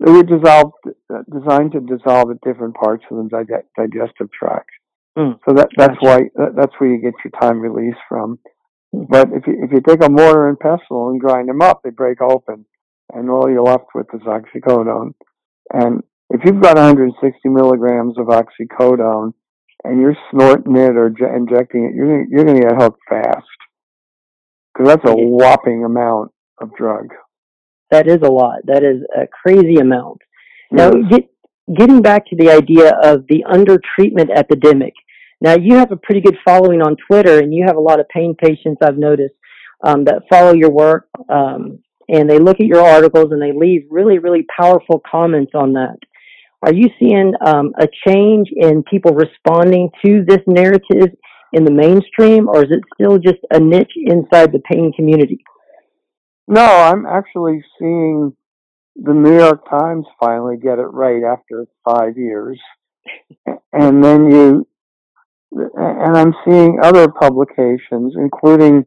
[0.00, 0.74] They were dissolved,
[1.12, 4.70] uh, designed to dissolve at different parts of the dig- digestive tract.
[5.18, 5.38] Mm.
[5.46, 6.06] So that that's Gotcha.
[6.06, 8.38] why that, that's where you get your time release from.
[8.94, 9.06] Mm.
[9.08, 11.90] But if you if you take a mortar and pestle and grind them up, they
[11.90, 12.66] break open,
[13.12, 15.14] and all you're left with is oxycodone.
[15.72, 16.02] And
[16.38, 19.32] if you've got 160 milligrams of oxycodone
[19.84, 23.00] and you're snorting it or j- injecting it, you're gonna, you're going to get hooked
[23.08, 23.46] fast
[24.72, 27.08] because that's a whopping amount of drug.
[27.90, 28.60] That is a lot.
[28.64, 30.18] That is a crazy amount.
[30.70, 31.04] Now, Yes.
[31.10, 34.92] get, getting back to the idea of the undertreatment epidemic.
[35.40, 38.08] Now, you have a pretty good following on Twitter, and you have a lot of
[38.08, 39.34] pain patients I've noticed
[39.84, 43.82] um, that follow your work, um, and they look at your articles and they leave
[43.90, 45.96] really, really powerful comments on that.
[46.66, 51.14] Are you seeing um, a change in people responding to this narrative
[51.52, 55.38] in the mainstream, or is it still just a niche inside the pain community?
[56.48, 58.36] No, I'm actually seeing
[58.96, 62.58] the New York Times finally get it right after five years,
[63.72, 64.66] and then you,
[65.52, 68.84] and I'm seeing other publications, including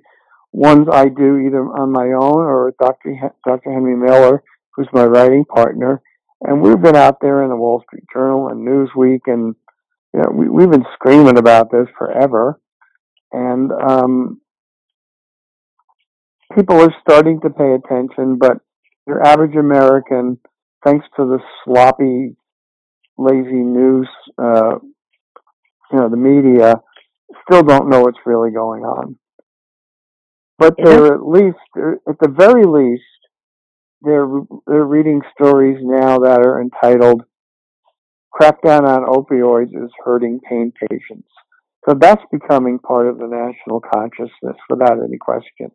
[0.52, 3.16] ones I do either on my own or Dr.
[3.16, 3.72] Hen- Dr.
[3.72, 4.44] Henry Miller,
[4.76, 6.02] who's my writing partner,
[6.42, 9.56] and we've been out there in the Wall Street Journal and Newsweek, and
[10.14, 12.60] you know, we, we've been screaming about this forever,
[13.32, 14.42] and um,
[16.56, 18.58] people are starting to pay attention, but
[19.08, 20.40] your average American,
[20.86, 22.36] thanks to the sloppy,
[23.18, 24.08] lazy news,
[24.42, 24.76] uh,
[25.92, 26.76] you know, the media,
[27.48, 29.18] still don't know what's really going on.
[30.58, 33.04] But they're at least, they're- at the very least,
[34.02, 34.28] they're
[34.68, 37.24] they're reading stories now that are entitled
[38.34, 41.28] "Crackdown on Opioids is Hurting Pain Patients."
[41.88, 45.72] So that's becoming part of the national consciousness without any question.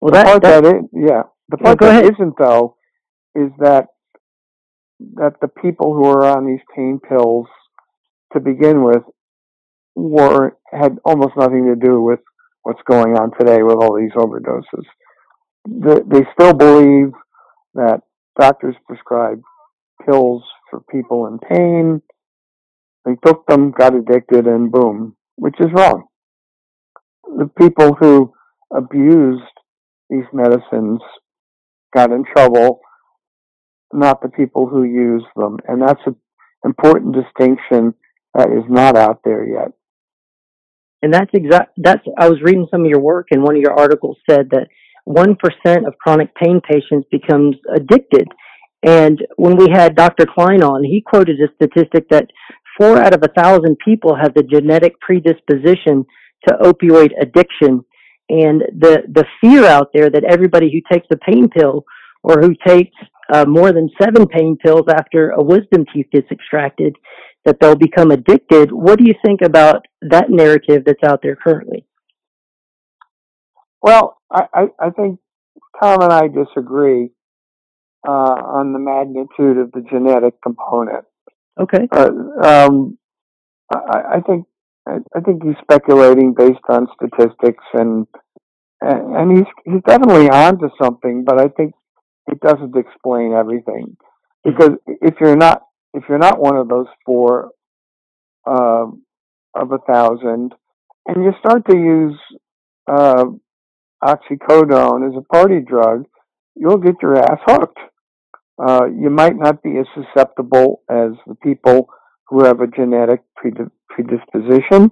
[0.00, 2.14] Well, the that, part that, that it, yeah, the part go that ahead.
[2.14, 2.76] isn't though
[3.34, 3.86] is that
[5.14, 7.46] that the people who are on these pain pills
[8.32, 9.02] to begin with
[9.94, 12.20] were had almost nothing to do with
[12.62, 14.84] what's going on today with all these overdoses.
[15.64, 17.12] The, they still believe
[17.74, 18.00] that
[18.38, 19.40] doctors prescribe
[20.04, 22.02] pills for people in pain.
[23.04, 26.04] They took them, got addicted, and boom, which is wrong.
[27.24, 28.32] The people who
[28.74, 29.42] abused
[30.10, 31.00] these medicines
[31.94, 32.80] got in trouble,
[33.92, 35.58] not the people who used them.
[35.66, 36.16] And that's an
[36.64, 37.94] important distinction
[38.34, 39.72] that is not out there yet.
[41.00, 41.72] And that's exact.
[41.76, 44.66] That's I was reading some of your work, and one of your articles said that
[45.08, 48.28] one percent of chronic pain patients becomes addicted.
[48.82, 50.26] And when we had Dr.
[50.26, 52.26] Kline on, he quoted a statistic that
[52.76, 56.04] four out of a thousand people have the genetic predisposition
[56.46, 57.84] to opioid addiction.
[58.28, 61.84] And the the fear out there that everybody who takes a pain pill
[62.22, 62.96] or who takes
[63.32, 66.94] uh, more than seven pain pills after a wisdom teeth gets extracted,
[67.46, 68.70] that they'll become addicted.
[68.70, 71.86] What do you think about that narrative that's out there currently?
[73.80, 75.20] Well, I, I, I think
[75.80, 77.10] Tom and I disagree
[78.06, 81.04] uh, on the magnitude of the genetic component.
[81.60, 81.88] Okay.
[81.90, 82.10] Uh,
[82.42, 82.98] um,
[83.72, 84.46] I, I think
[84.86, 88.06] I, I think he's speculating based on statistics and
[88.80, 91.74] and, he's he's definitely onto something, but I think
[92.28, 93.96] it doesn't explain everything
[94.44, 95.62] because if you're not
[95.94, 97.50] if you're not one of those four
[98.46, 98.86] uh,
[99.54, 100.54] of a thousand,
[101.06, 102.18] and you start to use
[102.86, 103.24] uh,
[104.02, 106.04] oxycodone as a party drug,
[106.54, 107.78] you'll get your ass hooked.
[108.58, 111.88] Uh, you might not be as susceptible as the people
[112.28, 114.90] who have a genetic predisposition,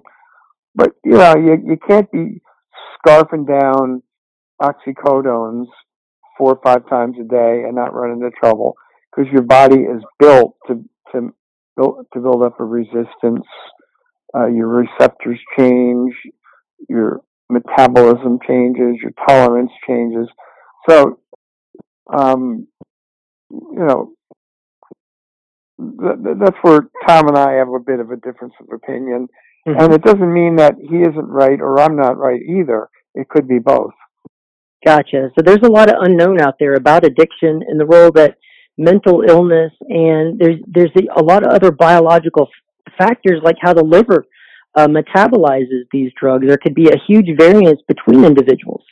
[0.73, 2.41] but you know you you can't be
[2.97, 4.01] scarfing down
[4.61, 5.67] oxycodones
[6.37, 8.75] four or five times a day and not run into trouble
[9.11, 11.33] because your body is built to to
[11.75, 13.45] build to build up a resistance.
[14.35, 16.13] Uh, your receptors change,
[16.89, 20.27] your metabolism changes, your tolerance changes.
[20.89, 21.19] So,
[22.13, 22.67] um,
[23.49, 24.11] you know,
[25.79, 29.27] th- th- that's where Tom and I have a bit of a difference of opinion.
[29.67, 29.79] Mm-hmm.
[29.79, 32.89] And it doesn't mean that he isn't right or I'm not right either.
[33.15, 33.93] It could be both.
[34.85, 35.31] Gotcha.
[35.37, 38.37] So there's a lot of unknown out there about addiction and the role that
[38.77, 42.47] mental illness and there's there's a lot of other biological
[42.95, 44.25] factors like how the liver
[44.77, 46.45] uh, metabolizes these drugs.
[46.45, 48.83] There could be a huge variance between individuals.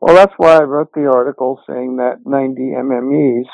[0.00, 3.44] Well, that's why I wrote the article saying that 90 MMEs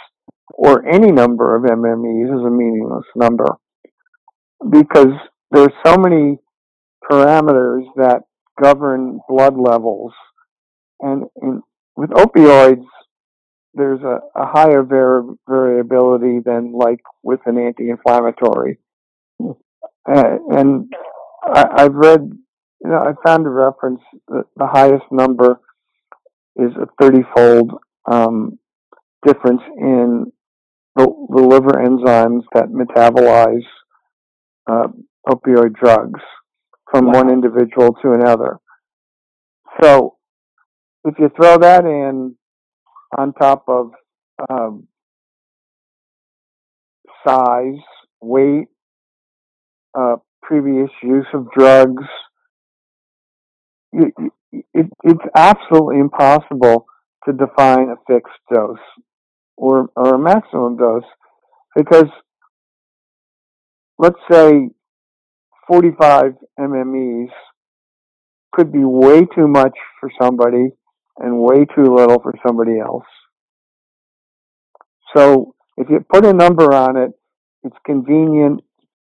[0.49, 3.59] or any number of MMEs is a meaningless number
[4.71, 5.13] because
[5.51, 6.39] there's so many
[7.11, 8.23] parameters that
[8.61, 10.13] govern blood levels
[11.01, 11.63] and in,
[11.97, 12.85] with opioids
[13.75, 18.79] there's a, a higher var- variability than like with an anti-inflammatory
[19.41, 20.93] uh, and
[21.45, 22.21] I, have read
[22.85, 25.61] you know I found a reference that the highest number
[26.57, 27.73] is a 30 fold
[28.11, 28.59] um,
[29.25, 30.33] difference in
[30.97, 33.67] the, the, liver enzymes that metabolize
[34.69, 34.89] uh,
[35.29, 36.21] opioid drugs
[36.91, 37.13] from wow.
[37.13, 38.59] one individual to another.
[39.81, 40.17] So
[41.05, 42.35] if you throw that in
[43.17, 43.93] on top of
[44.51, 44.89] um,
[47.27, 47.81] size,
[48.21, 48.69] weight,
[49.99, 50.17] uh,
[50.49, 52.05] previous use of drugs,
[53.93, 54.15] it,
[54.53, 56.87] it, it's absolutely impossible
[57.27, 58.79] to define a fixed dose
[59.59, 61.05] or, or a maximum dose
[61.77, 62.09] because
[63.99, 64.71] let's say
[65.67, 67.29] 45 MMEs
[68.53, 70.71] could be way too much for somebody
[71.19, 73.05] and way too little for somebody else.
[75.15, 77.11] So if you put a number on it,
[77.65, 78.63] it's convenient.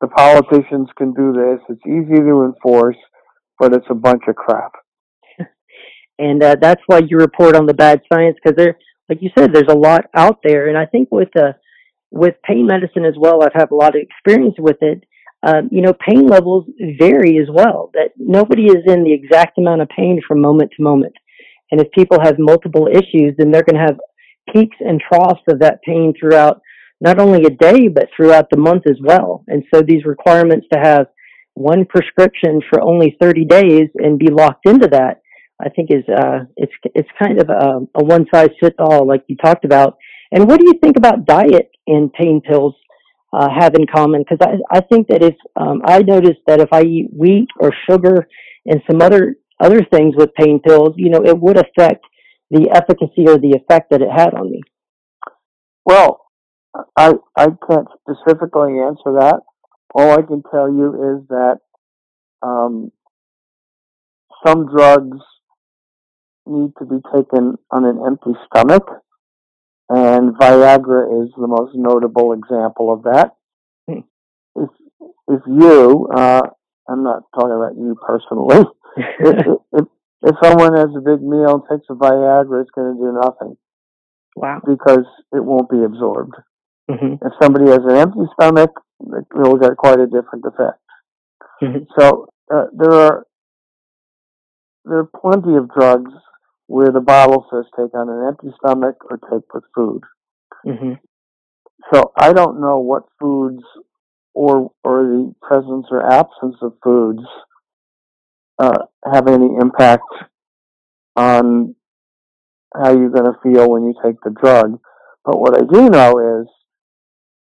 [0.05, 1.61] The politicians can do this.
[1.71, 2.99] It's easy to enforce,
[3.59, 4.73] but it's a bunch of crap.
[6.19, 8.77] and uh, that's why you report on the bad science because there,
[9.09, 10.69] like you said, there's a lot out there.
[10.69, 11.53] And I think with uh,
[12.11, 15.05] with pain medicine as well, I've had a lot of experience with it.
[15.43, 16.67] Um, you know, pain levels
[16.99, 17.91] vary as well.
[17.95, 21.15] That nobody is in the exact amount of pain from moment to moment.
[21.71, 23.99] And if people have multiple issues, then they're going to have
[24.53, 26.61] peaks and troughs of that pain throughout
[27.05, 29.45] not only a day, but throughout the month as well.
[29.47, 31.07] And so these requirements to have
[31.53, 35.21] one prescription for only 30 days and be locked into that,
[35.61, 39.23] I think is, uh, it's, it's kind of a, a one size fits all, like
[39.29, 39.99] you talked about.
[40.33, 42.75] And what do you think about diet and pain pills
[43.35, 44.25] uh, have in common?
[44.27, 47.71] Because I, I think that if um, I noticed that if I eat wheat or
[47.89, 48.27] sugar
[48.65, 52.05] and some other other things with pain pills, you know, it would affect
[52.51, 54.63] the efficacy or the effect that it had on me.
[55.85, 56.24] Well,
[56.97, 59.41] I I can't specifically answer that.
[59.95, 61.59] All I can tell you is that
[62.43, 62.91] um,
[64.45, 65.19] some drugs
[66.47, 68.89] need to be taken on an empty stomach,
[69.89, 73.35] and Viagra is the most notable example of that.
[73.89, 74.01] Hmm.
[74.57, 74.71] If
[75.29, 76.43] if you, uh,
[76.89, 78.65] I'm not talking about you personally,
[78.97, 79.85] if, if,
[80.23, 83.57] if someone has a big meal and takes a Viagra, it's going to do nothing.
[84.37, 84.61] Wow.
[84.67, 86.35] Because it won't be absorbed.
[86.91, 87.27] Mm-hmm.
[87.27, 88.71] If somebody has an empty stomach,
[89.01, 90.79] it will get quite a different effect.
[91.63, 91.85] Mm-hmm.
[91.99, 93.27] So uh, there are
[94.85, 96.13] there are plenty of drugs
[96.67, 100.03] where the bottle says take on an empty stomach or take with food.
[100.67, 100.93] Mm-hmm.
[101.93, 103.63] So I don't know what foods
[104.35, 107.23] or or the presence or absence of foods
[108.59, 110.05] uh, have any impact
[111.17, 111.75] on
[112.75, 114.81] how you're going to feel when you take the drug.
[115.25, 116.49] But what I do know is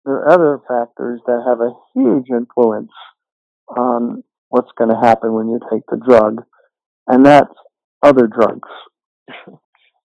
[0.06, 2.92] there are other factors that have a huge influence
[3.68, 6.44] on what's going to happen when you take the drug,
[7.08, 7.54] and that's
[8.04, 8.70] other drugs.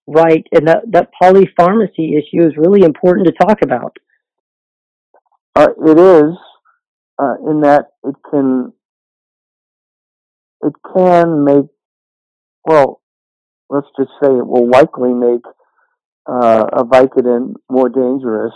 [0.07, 3.97] Right, and that that polypharmacy issue is really important to talk about.
[5.55, 6.35] Uh, it is
[7.19, 8.73] uh, in that it can
[10.63, 11.67] it can make
[12.65, 13.01] well,
[13.69, 15.45] let's just say it will likely make
[16.27, 18.55] uh, a Vicodin more dangerous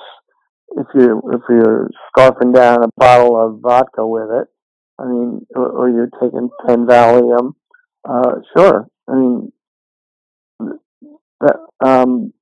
[0.71, 4.49] if you're if you're scarfing down a bottle of vodka with it.
[4.99, 7.55] I mean, or, or you're taking ten Valium.
[8.09, 8.87] Uh, sure.
[9.09, 9.53] I mean,
[11.41, 12.33] that um,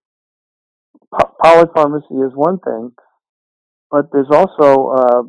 [1.13, 2.93] po- polypharmacy is one thing,
[3.91, 5.23] but there's also uh,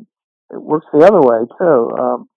[0.54, 1.90] it works the other way too.
[1.98, 2.28] Um,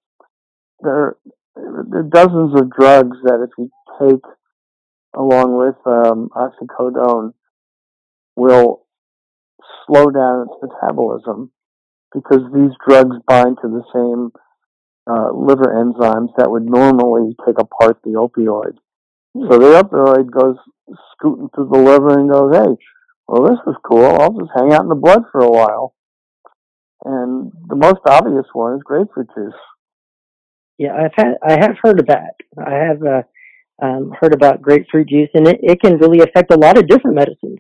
[0.81, 1.17] there,
[1.55, 4.23] there are dozens of drugs that if you take
[5.15, 7.33] along with um, oxycodone
[8.35, 8.86] will
[9.85, 11.51] slow down its metabolism
[12.13, 14.31] because these drugs bind to the same
[15.09, 18.77] uh, liver enzymes that would normally take apart the opioid.
[19.35, 20.57] So the opioid goes
[21.13, 22.75] scooting through the liver and goes, hey,
[23.27, 24.05] well, this is cool.
[24.05, 25.93] I'll just hang out in the blood for a while.
[27.03, 29.53] And the most obvious one is grapefruit juice.
[30.77, 32.35] Yeah, I've had I have heard of that.
[32.57, 33.21] I have uh,
[33.83, 37.15] um, heard about grapefruit juice, and it, it can really affect a lot of different
[37.15, 37.59] medicines.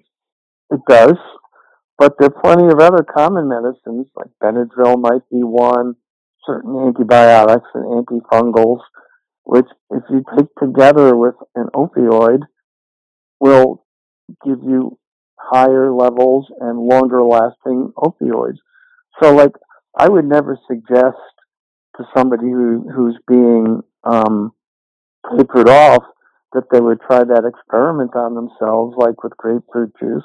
[0.71, 1.15] It does,
[1.97, 5.95] but there are plenty of other common medicines, like Benadryl might be one,
[6.45, 8.81] certain antibiotics and antifungals,
[9.43, 12.41] which, if you take together with an opioid,
[13.39, 13.85] will
[14.45, 14.97] give you
[15.39, 18.57] higher levels and longer lasting opioids.
[19.21, 19.53] So, like,
[19.97, 21.17] I would never suggest
[21.97, 24.51] to somebody who, who's being um,
[25.35, 26.03] tapered off
[26.53, 30.23] that they would try that experiment on themselves, like with grapefruit juice,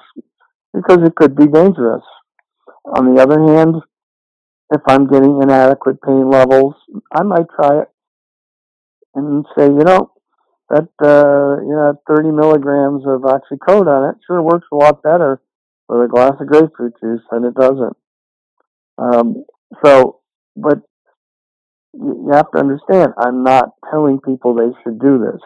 [0.74, 2.02] because it could be dangerous.
[2.96, 3.76] On the other hand,
[4.72, 6.74] if I'm getting inadequate pain levels,
[7.14, 7.88] I might try it
[9.14, 10.12] and say, you know,
[10.70, 15.40] that uh, you know, 30 milligrams of oxycodone, it sure works a lot better
[15.88, 17.96] with a glass of grapefruit juice than it doesn't.
[18.98, 19.44] Um,
[19.84, 20.20] so,
[20.56, 20.78] but
[21.94, 25.40] you have to understand, I'm not telling people they should do this.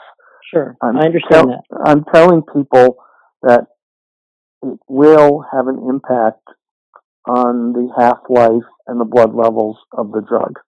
[0.53, 1.63] Sure, I'm I understand tell- that.
[1.85, 2.97] I'm telling people
[3.43, 3.67] that
[4.63, 6.43] it will have an impact
[7.29, 10.59] on the half life and the blood levels of the drug.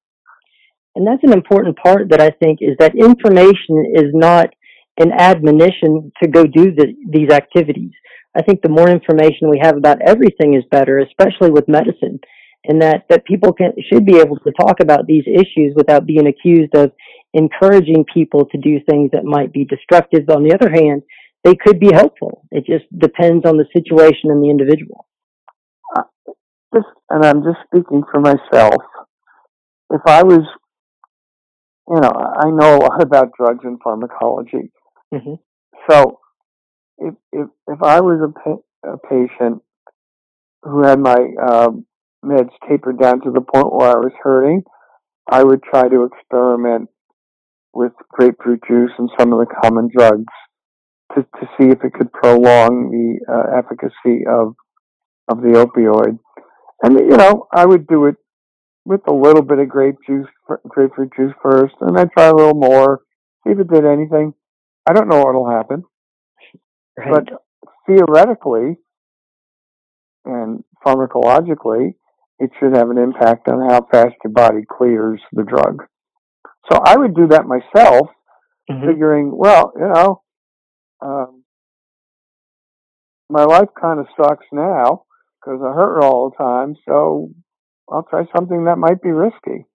[0.95, 4.49] And that's an important part that I think is that information is not
[4.99, 7.93] an admonition to go do the, these activities.
[8.37, 12.19] I think the more information we have about everything is better, especially with medicine,
[12.65, 16.27] and that, that people can, should be able to talk about these issues without being
[16.27, 16.93] accused of
[17.33, 20.29] encouraging people to do things that might be destructive.
[20.29, 21.03] On the other hand,
[21.45, 22.47] they could be helpful.
[22.51, 25.07] It just depends on the situation and the individual.
[26.75, 28.83] Just, and I'm just speaking for myself.
[29.91, 30.43] If I was,
[31.89, 34.71] you know, I know a lot about drugs and pharmacology.
[35.13, 35.35] hmm
[35.89, 36.21] So,
[36.99, 39.63] if if if I was a, pa- a patient
[40.63, 41.87] who had my um,
[42.23, 44.65] meds tapered down to the point where I was hurting,
[45.31, 46.91] I would try to experiment
[47.73, 50.25] with grapefruit juice and some of the common drugs
[51.15, 54.55] to to see if it could prolong the uh, efficacy of
[55.29, 56.19] of the opioid.
[56.83, 58.17] And you know, I would do it
[58.85, 60.27] with a little bit of grape juice,
[60.67, 63.03] grapefruit juice first, and then try a little more,
[63.47, 64.33] see if it did anything.
[64.89, 65.85] I don't know what'll happen
[66.97, 67.11] Right.
[67.27, 67.43] but
[67.87, 68.79] theoretically
[70.25, 71.95] and pharmacologically,
[72.39, 75.85] it should have an impact on how fast your body clears the drug.
[76.71, 78.09] So I would do that myself,
[78.71, 78.87] Mhm.
[78.87, 80.23] figuring, well, you know,
[81.01, 81.45] um,
[83.31, 85.05] my life kind of sucks now
[85.41, 87.31] because I hurt all the time, so
[87.91, 89.67] I'll try something that might be risky.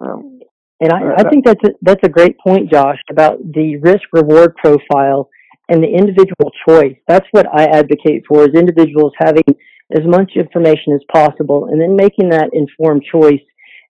[0.00, 0.40] Um,
[0.80, 4.02] And I, Uh, I think that's a, that's a great point, Josh, about the risk
[4.12, 5.28] reward profile
[5.68, 6.96] and the individual choice.
[7.08, 9.44] That's what I advocate for is individuals having
[9.96, 13.40] as much information as possible and then making that informed choice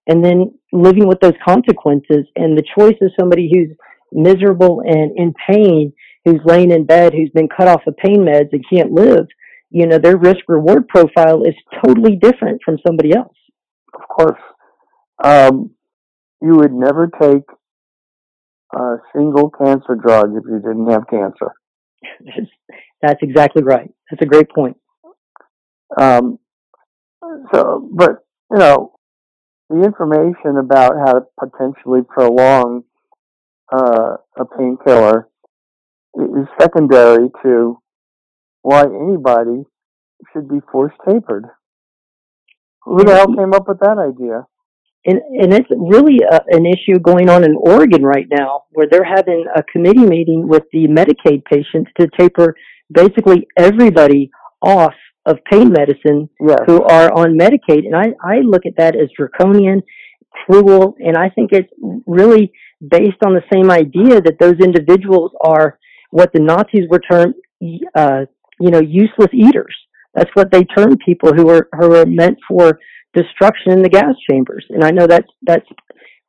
[0.06, 2.26] and then living with those consequences.
[2.36, 3.70] And the choice of somebody who's
[4.12, 5.92] miserable and in pain,
[6.24, 9.26] who's laying in bed, who's been cut off of pain meds and can't live,
[9.70, 11.54] you know, their risk reward profile is
[11.84, 13.36] totally different from somebody else.
[13.92, 14.40] of course,
[15.22, 15.70] um,
[16.40, 17.42] you would never take
[18.74, 21.52] a single cancer drug if you didn't have cancer.
[23.02, 23.90] That's, exactly right.
[24.10, 24.76] That's a great point.
[25.98, 26.38] Um,
[27.52, 28.92] so, but you know,
[29.68, 32.84] the information about how to potentially prolong
[33.72, 35.28] uh, a painkiller
[36.16, 37.78] is secondary to
[38.62, 39.64] why anybody
[40.32, 41.44] should be force tapered.
[42.84, 44.46] Who the hell came up with that idea?
[45.06, 49.04] and and it's really a, an issue going on in Oregon right now, where they're
[49.04, 52.54] having a committee meeting with the Medicaid patients to taper
[52.90, 54.30] basically everybody
[54.62, 54.94] off
[55.26, 56.58] of pain medicine Yes.
[56.66, 59.82] who are on Medicaid, and I I look at that as draconian,
[60.46, 61.70] cruel, and I think it's
[62.06, 62.52] really
[62.86, 65.78] based on the same idea that those individuals are
[66.14, 67.34] what the Nazis were termed,
[67.96, 68.20] uh,
[68.60, 69.74] you know, useless eaters.
[70.14, 72.78] That's what they termed people who are who are meant for
[73.14, 74.64] destruction in the gas chambers.
[74.70, 75.66] And I know that's that's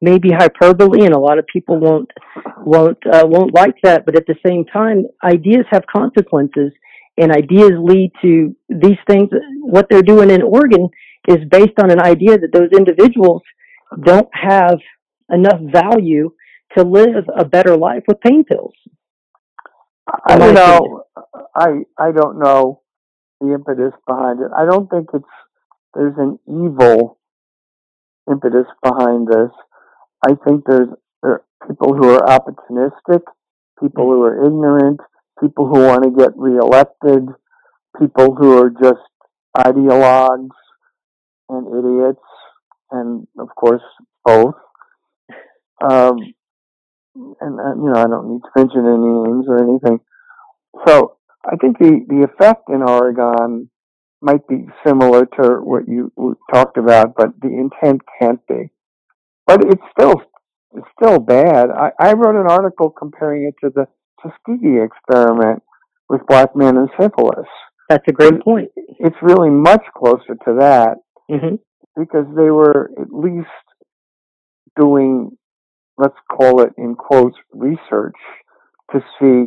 [0.01, 2.09] maybe hyperbole, and a lot of people won't
[2.65, 4.07] won't uh, won't like that.
[4.07, 6.71] But at the same time, ideas have consequences,
[7.19, 9.29] and ideas lead to these things.
[9.61, 10.89] What they're doing in Oregon
[11.27, 13.43] is based on an idea that those individuals
[14.03, 14.79] don't have
[15.29, 16.31] enough value
[16.75, 18.73] to live a better life with pain pills.
[20.08, 21.03] I, don't know,
[21.56, 22.82] I I don't know
[23.41, 24.51] the impetus behind it.
[24.56, 25.26] I don't think it's
[25.93, 27.18] there's an evil
[28.30, 29.51] impetus behind this.
[30.26, 30.89] I think there's
[31.22, 33.22] there are people who are opportunistic,
[33.82, 34.99] people who are ignorant,
[35.41, 37.28] people who want to get reelected,
[37.99, 39.01] people who are just
[39.58, 40.56] ideologues
[41.49, 42.22] and idiots,
[42.91, 43.84] and of course
[44.24, 44.56] both.
[45.82, 46.34] Um,
[47.16, 49.99] and uh, you know, I don't need to mention any names or anything.
[50.88, 53.70] So I think the the effect in Oregon
[54.22, 56.11] might be similar to what you
[56.53, 58.72] talked about, but the intent can't be.
[59.47, 60.22] But it's still
[60.74, 61.70] it's still bad.
[61.70, 63.88] I, I wrote an article comparing it to the
[64.22, 65.63] Tuskegee experiment
[66.09, 67.47] with black men and syphilis.
[67.89, 68.70] That's a great point.
[68.76, 70.97] It's really much closer to that
[71.30, 71.55] hmm
[71.97, 73.47] because they were at least
[74.80, 75.38] doing,
[75.98, 78.16] let's call it in quotes, research
[78.91, 79.46] to see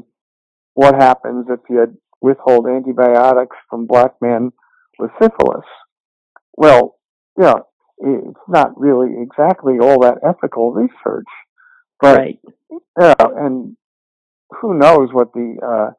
[0.75, 4.51] what happens if you withhold antibiotics from black men
[4.99, 5.67] with syphilis.
[6.57, 6.97] Well,
[7.39, 7.55] yeah,
[7.99, 11.27] it's not really exactly all that ethical research,
[12.01, 12.41] but Right.
[13.01, 13.77] yeah, and
[14.61, 15.93] who knows what the uh,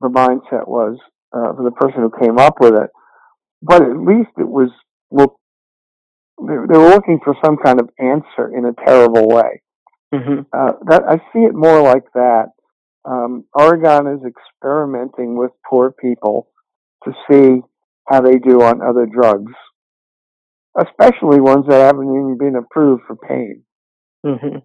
[0.00, 0.98] the mindset was
[1.32, 2.90] uh, for the person who came up with it.
[3.60, 4.70] But at least it was
[5.10, 5.36] look.
[6.40, 9.62] They they were looking for some kind of answer in a terrible way.
[10.12, 12.48] Hmm Uh, that I see it more like that.
[13.04, 16.48] Um, Oregon is experimenting with poor people
[17.04, 17.62] to see
[18.08, 19.52] how they do on other drugs,
[20.78, 23.64] especially ones that haven't even been approved for pain.
[24.24, 24.58] hmm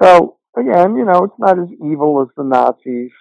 [0.00, 3.12] So again, you know, it's not as evil as the Nazis,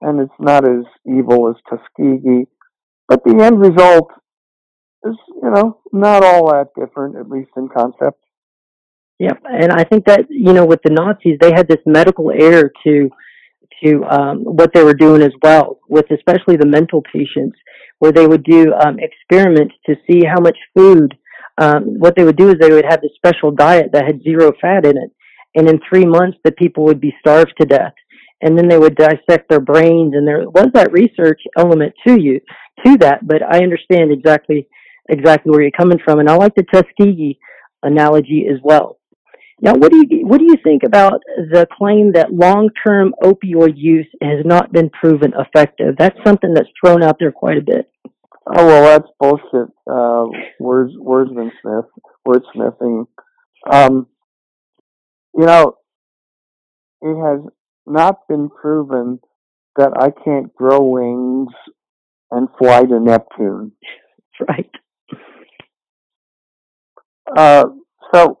[0.00, 2.46] and it's not as evil as Tuskegee,
[3.08, 4.10] but the end result
[5.04, 8.20] is, you know, not all that different, at least in concept.
[9.18, 12.70] Yep, and I think that you know with the Nazis, they had this medical air
[12.84, 13.10] to
[13.84, 17.58] to um, what they were doing as well, with especially the mental patients,
[17.98, 21.14] where they would do um, experiments to see how much food.
[21.58, 24.52] Um, what they would do is they would have this special diet that had zero
[24.60, 25.10] fat in it,
[25.56, 27.94] and in three months the people would be starved to death.
[28.42, 32.40] And then they would dissect their brains, and there was that research element to you
[32.86, 33.26] to that.
[33.26, 34.68] But I understand exactly
[35.08, 37.38] exactly where you're coming from, and I like the Tuskegee
[37.82, 38.97] analogy as well.
[39.60, 44.06] Now, what do you what do you think about the claim that long-term opioid use
[44.22, 45.96] has not been proven effective?
[45.98, 47.90] That's something that's thrown out there quite a bit.
[48.46, 49.68] Oh well, that's bullshit.
[49.90, 50.26] Uh,
[50.60, 51.86] words, wordsmith,
[52.26, 53.06] wordsmithing.
[53.68, 54.06] Um,
[55.34, 55.74] you know,
[57.02, 57.40] it has
[57.84, 59.18] not been proven
[59.76, 61.52] that I can't grow wings
[62.30, 63.72] and fly to Neptune.
[64.48, 64.70] Right.
[67.36, 67.64] Uh,
[68.14, 68.38] so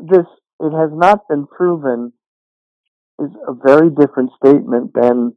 [0.00, 0.26] this
[0.60, 2.12] it has not been proven
[3.20, 5.34] is a very different statement than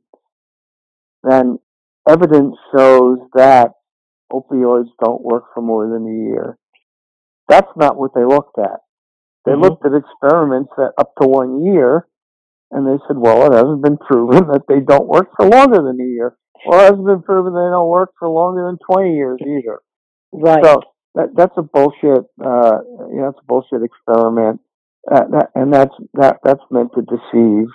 [1.24, 1.59] than
[2.07, 3.72] evidence shows that
[4.32, 6.57] opioids don't work for more than a year.
[7.47, 8.82] That's not what they looked at.
[9.45, 9.62] They Mhm.
[9.62, 12.07] looked at experiments that up to one year,
[12.72, 15.99] and they said, well, it hasn't been proven that they don't work for longer than
[15.99, 16.38] a year.
[16.66, 19.80] Well, it hasn't been proven they don't work for longer than 20 years either.
[20.32, 20.64] Right.
[20.64, 20.82] So
[21.16, 22.26] that that's a bullshit.
[22.43, 24.62] Uh, you know, it's a bullshit experiment,
[25.12, 27.68] uh, that, and that's that that's meant to deceive.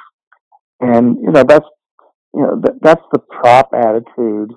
[0.80, 1.66] And you know, that's
[2.34, 4.52] you know that, that's the prop attitude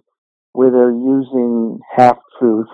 [0.54, 2.70] where they're using half truths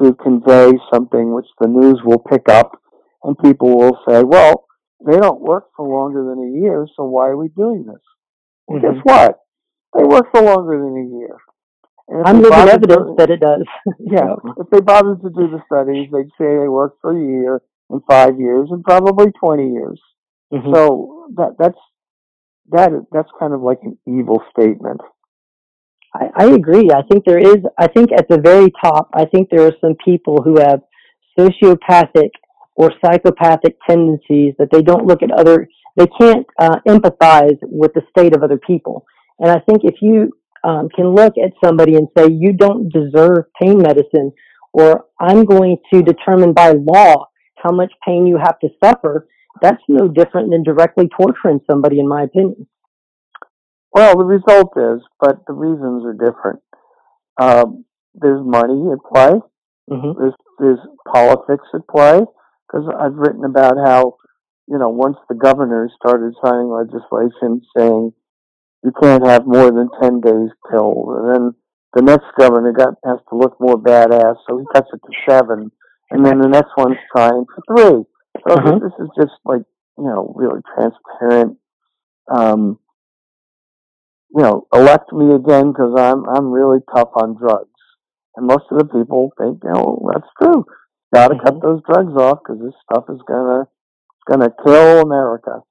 [0.00, 2.72] to convey something which the news will pick up,
[3.24, 4.66] and people will say, "Well,
[5.04, 8.02] they don't work for longer than a year, so why are we doing this?"
[8.66, 8.82] Well, Mhm.
[8.82, 9.38] guess what?
[9.94, 11.38] They work for longer than a year.
[12.24, 13.64] I'm living evidence that it does.
[13.98, 17.62] yeah, if they bothered to do the studies, they'd say they worked for a year
[17.90, 20.00] and five years and probably twenty years.
[20.52, 20.74] Mhm.
[20.74, 21.78] So that that's
[22.70, 25.00] that that's kind of like an evil statement.
[26.14, 26.90] I, I agree.
[26.90, 29.94] I think there is, I think at the very top, I think there are some
[30.02, 30.80] people who have
[31.38, 32.30] sociopathic
[32.76, 38.02] or psychopathic tendencies that they don't look at other, they can't uh, empathize with the
[38.10, 39.04] state of other people.
[39.38, 40.32] And I think if you
[40.68, 44.32] um, can look at somebody and say, you don't deserve pain medicine,
[44.72, 49.26] or I'm going to determine by law how much pain you have to suffer,
[49.62, 52.66] that's no different than directly torturing somebody, in my opinion.
[53.92, 56.60] Well, the result is, but the reasons are different.
[57.40, 59.40] Um, there's money at play.
[59.90, 60.20] Mm-hmm.
[60.20, 60.78] There's there's
[61.12, 62.20] politics at play.
[62.68, 64.16] Because I've written about how,
[64.66, 68.12] you know, once the governor started signing legislation saying
[68.82, 71.08] you can't have more than ten days killed.
[71.18, 71.54] and then
[71.94, 75.70] the next governor got has to look more badass, so he cuts it to seven,
[76.10, 78.04] and then the next one's trying for three.
[78.46, 78.78] So Uh-huh.
[78.78, 79.62] this is just like
[79.98, 81.58] you know really transparent.
[82.30, 82.78] Um,
[84.34, 87.70] you know, elect me again because I'm I'm really tough on drugs,
[88.36, 90.64] and most of the people think, you know, that's true.
[91.14, 91.62] Got to cut Mhm.
[91.62, 95.62] those drugs off because this stuff is gonna it's gonna kill America.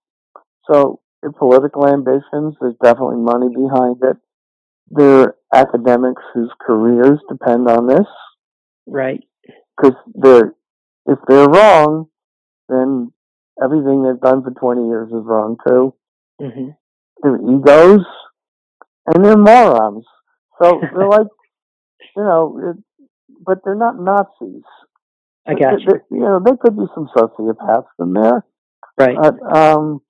[0.72, 4.18] So, your political ambitions, there's definitely money behind it.
[4.89, 8.07] There are academics whose careers depend on this
[8.86, 9.24] Right.
[9.76, 10.53] because they're
[11.05, 12.07] if they're wrong,
[12.70, 13.11] then
[13.61, 15.93] everything they've done for 20 years is wrong too.
[16.39, 16.70] hmm
[17.24, 18.05] They're egos
[19.07, 20.05] and they're morons.
[20.61, 21.28] So they're like,
[22.15, 23.05] you know, it,
[23.45, 24.63] but they're not Nazis.
[25.47, 25.86] I got you.
[25.88, 28.45] There- You know, there could be some sociopaths in there.
[28.97, 29.15] Right.
[29.18, 30.01] But, um,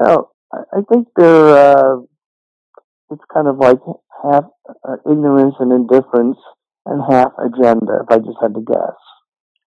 [0.00, 1.96] I, I think they're, uh,
[3.10, 3.78] it's kind of like
[4.22, 4.44] half
[4.88, 6.38] uh, ignorance and indifference
[6.86, 8.96] and half agenda, if I just had to guess.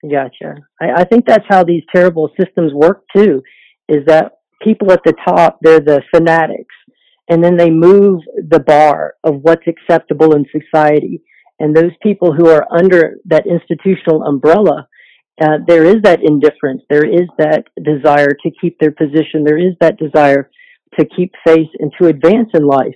[0.10, 0.56] Gotcha.
[0.82, 3.42] I, I think that's how these terrible systems work too,
[3.88, 6.76] is that people at the top, they're the fanatics,
[7.30, 11.22] and then they move the bar of what's acceptable in society.
[11.60, 14.88] And those people who are under that institutional umbrella,
[15.42, 19.74] uh, there is that indifference, there is that desire to keep their position, there is
[19.82, 20.50] that desire
[21.00, 22.96] to keep faith and to advance in life.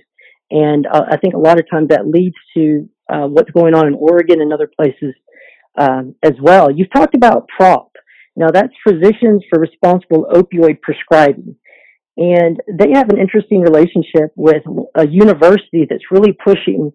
[0.50, 3.86] And uh, I think a lot of times that leads to uh, what's going on
[3.86, 5.14] in Oregon and other places
[5.78, 6.70] um, as well.
[6.70, 7.92] You've talked about PROP.
[8.36, 11.56] Now, that's Physicians for Responsible Opioid Prescribing.
[12.16, 14.62] And they have an interesting relationship with
[14.96, 16.92] a university that's really pushing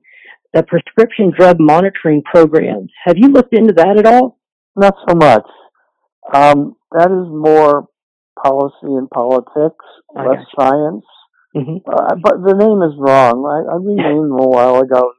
[0.53, 2.91] the prescription drug monitoring programs.
[3.05, 4.37] Have you looked into that at all?
[4.75, 5.47] Not so much.
[6.33, 7.87] Um, that is more
[8.41, 11.05] policy and politics, I less science.
[11.53, 13.45] hmm Uh, but the name is wrong.
[13.45, 15.13] I, I renamed them a while ago.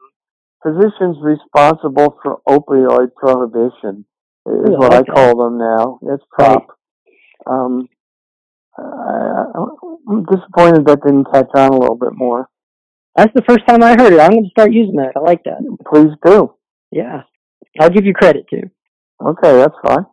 [0.63, 4.07] Physicians responsible for opioid prohibition
[4.47, 5.99] is Yeah, what I call them now.
[6.03, 6.67] It's prop.
[7.47, 7.89] Um,
[8.79, 9.45] I,
[10.09, 12.49] I'm disappointed that didn't catch on a little bit more.
[13.15, 14.21] That's the first time I heard it.
[14.21, 15.13] I'm going to start using that.
[15.15, 15.61] I like that.
[15.89, 16.55] Please do.
[16.91, 17.23] Yeah.
[17.79, 18.71] I'll give you credit too.
[19.23, 20.07] Okay, that's fine.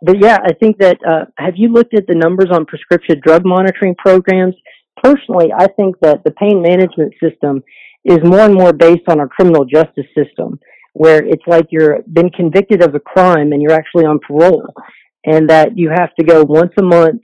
[0.00, 3.44] But yeah, I think that, uh, have you looked at the numbers on prescription drug
[3.44, 4.54] monitoring programs?
[5.02, 7.62] Personally, I think that the pain management system
[8.04, 10.58] is more and more based on our criminal justice system,
[10.92, 14.72] where it's like you're been convicted of a crime and you're actually on parole,
[15.24, 17.22] and that you have to go once a month.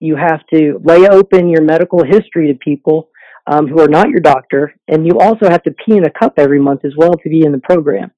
[0.00, 3.08] You have to lay open your medical history to people
[3.46, 6.34] um, who are not your doctor, and you also have to pee in a cup
[6.38, 8.10] every month as well to be in the program.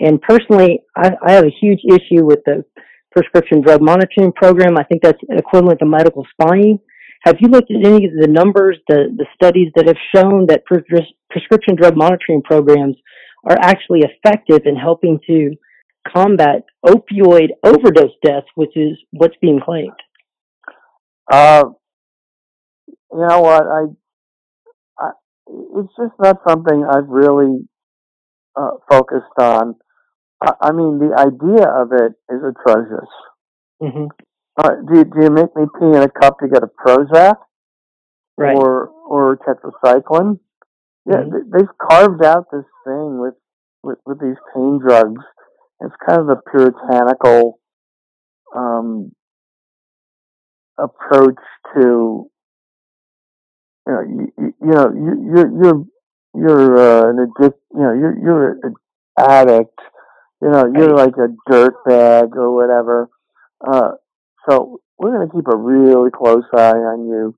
[0.00, 2.64] And personally, I, I have a huge issue with the
[3.12, 4.76] prescription drug monitoring program.
[4.78, 6.78] I think that's equivalent to medical spying.
[7.24, 10.64] Have you looked at any of the numbers, the, the studies that have shown that
[10.64, 10.84] pres-
[11.30, 12.96] prescription drug monitoring programs
[13.44, 15.56] are actually effective in helping to
[16.14, 19.90] combat opioid overdose deaths, which is what's being claimed?
[21.30, 21.64] Uh,
[23.12, 23.62] you know what?
[23.66, 23.84] I,
[24.98, 25.10] I,
[25.78, 27.66] it's just not something I've really
[28.54, 29.74] uh, focused on.
[30.42, 33.08] I, I mean, the idea of it is atrocious.
[33.80, 34.06] hmm
[34.58, 37.36] Uh, do, you, do you make me pee in a cup to get a Prozac
[38.38, 38.56] Right.
[38.56, 40.38] or or tetracycline?
[41.06, 41.30] Yeah, Mhm.
[41.32, 43.34] they, they've carved out this thing with,
[43.82, 45.22] with with these pain drugs.
[45.80, 47.58] It's kind of a puritanical
[48.54, 49.12] um,
[50.78, 51.38] approach
[51.74, 52.30] to
[53.86, 55.84] you know you, you, you know you, you're you're
[56.34, 58.74] you're uh, an addict you know you're you're an
[59.18, 59.78] addict
[60.42, 63.08] you know you're like a dirt bag or whatever.
[63.66, 63.92] Uh
[64.48, 67.34] so we're going to keep a really close eye on you.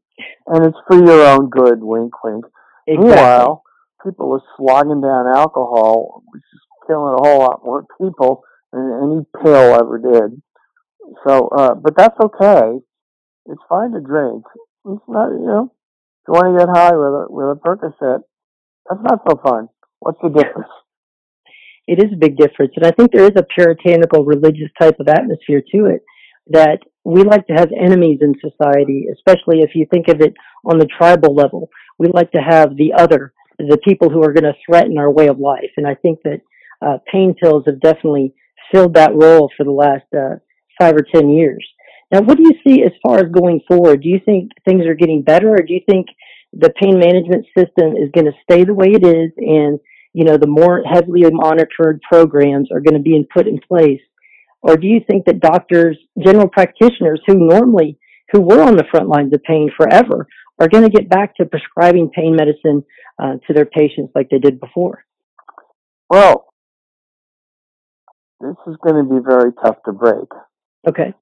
[0.46, 2.44] And it's for your own good wink wink.
[2.86, 3.08] Exactly.
[3.08, 3.62] meanwhile
[4.04, 8.42] people are slogging down alcohol which is killing a whole lot more people
[8.72, 10.42] than any pill ever did.
[11.26, 12.78] So uh but that's okay.
[13.46, 14.44] It's fine to drink.
[14.86, 15.72] It's not you know
[16.28, 18.20] you want to get high with a with a Percocet,
[18.88, 19.68] that's not so fun.
[20.00, 20.68] What's the difference?
[21.88, 22.72] It is a big difference.
[22.76, 26.04] And I think there is a puritanical religious type of atmosphere to it
[26.50, 30.34] that we like to have enemies in society, especially if you think of it
[30.64, 31.70] on the tribal level.
[31.98, 35.28] We like to have the other, the people who are going to threaten our way
[35.28, 35.72] of life.
[35.78, 36.40] And I think that
[36.84, 38.34] uh, pain pills have definitely
[38.70, 40.36] filled that role for the last uh,
[40.78, 41.66] five or ten years.
[42.12, 44.02] Now, what do you see as far as going forward?
[44.02, 46.06] Do you think things are getting better, or do you think
[46.52, 49.78] the pain management system is going to stay the way it is and
[50.18, 54.00] you know, the more heavily monitored programs are going to be put in place?
[54.62, 58.00] Or do you think that doctors, general practitioners who normally,
[58.32, 60.26] who were on the front lines of pain forever,
[60.58, 62.82] are going to get back to prescribing pain medicine
[63.22, 65.04] uh, to their patients like they did before?
[66.10, 66.46] Well,
[68.40, 70.28] this is going to be very tough to break.
[70.88, 71.14] Okay.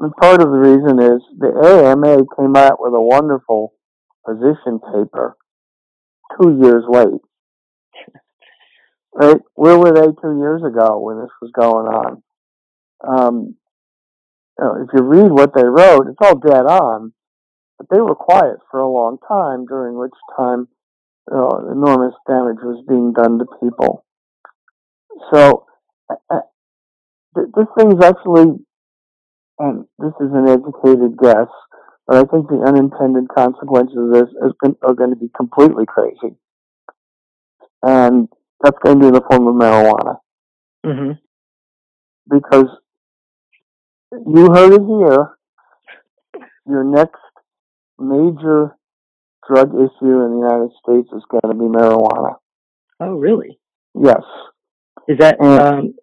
[0.00, 1.52] And part of the reason is the
[1.92, 3.74] AMA came out with a wonderful
[4.26, 5.36] position paper
[6.40, 7.20] two years late.
[9.12, 9.40] Right?
[9.54, 12.22] Where were they two years ago when this was going on?
[13.06, 13.56] Um,
[14.58, 17.12] you know, if you read what they wrote, it's all dead on,
[17.78, 20.68] but they were quiet for a long time, during which time
[21.30, 24.04] you know, enormous damage was being done to people.
[25.32, 25.66] So,
[26.30, 26.40] uh,
[27.34, 28.58] this thing's actually,
[29.58, 31.48] and this is an educated guess,
[32.06, 34.28] but I think the unintended consequences of this
[34.82, 36.36] are going to be completely crazy.
[37.82, 38.28] And
[38.62, 40.16] that's going to be in the form of marijuana.
[40.84, 41.12] Mm-hmm.
[42.28, 42.68] Because
[44.12, 45.36] you heard it here.
[46.66, 47.20] Your next
[47.98, 48.76] major
[49.48, 52.36] drug issue in the United States is going to be marijuana.
[53.00, 53.58] Oh, really?
[53.94, 54.22] Yes.
[55.08, 55.94] Is that um,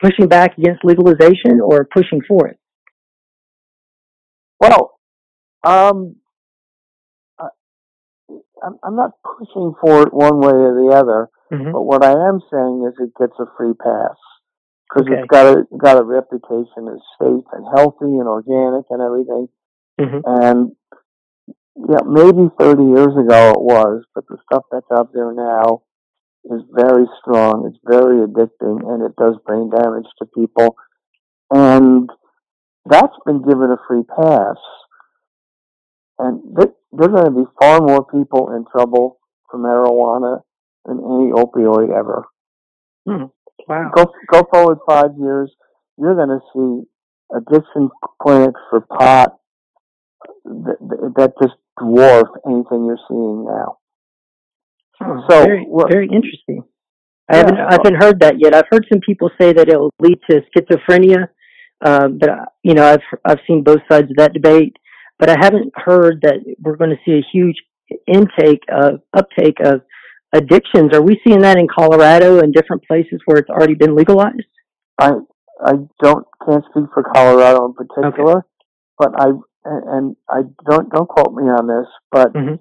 [0.00, 2.58] pushing back against legalization or pushing for it?
[4.60, 4.98] Well,
[5.64, 6.16] um,
[7.38, 7.48] I,
[8.82, 11.28] I'm not pushing for it one way or the other.
[11.52, 11.72] Mm-hmm.
[11.72, 14.16] But what I am saying is it gets a free pass
[14.88, 15.20] because Okay.
[15.20, 19.48] it's got a got a reputation as safe and healthy and organic and everything.
[20.00, 20.20] Mm-hmm.
[20.24, 20.72] And
[21.88, 25.82] yeah, maybe 30 years ago it was, but the stuff that's out there now
[26.44, 27.66] is very strong.
[27.68, 30.76] It's very addicting, and it does brain damage to people.
[31.50, 32.08] And
[32.86, 34.56] that's been given a free pass.
[36.18, 39.18] And th- there are going to be far more people in trouble
[39.50, 40.40] for marijuana
[40.86, 42.24] than any opioid ever.
[43.68, 43.90] Wow.
[43.94, 45.52] Go go forward five years,
[45.98, 46.88] you're going to see
[47.36, 47.90] addiction
[48.22, 49.36] clinics for pot
[50.44, 50.76] that,
[51.16, 53.78] that just dwarf anything you're seeing now.
[55.00, 56.62] Huh, So, very, very interesting.
[57.28, 57.38] I Yeah.
[57.38, 58.54] haven't I haven't heard that yet.
[58.54, 61.28] I've heard some people say that it'll lead to schizophrenia,
[61.84, 62.30] um, but
[62.62, 64.76] you know I've I've seen both sides of that debate.
[65.18, 67.56] But I haven't heard that we're going to see a huge
[68.06, 69.80] intake of uptake of
[70.32, 70.92] addictions.
[70.92, 74.42] Are we seeing that in Colorado and different places where it's already been legalized?
[74.98, 75.12] I
[75.60, 75.72] I
[76.02, 78.44] don't can't speak for Colorado in particular,
[78.98, 79.32] but I
[79.64, 82.58] and I don't don't quote me on this, but Mhm.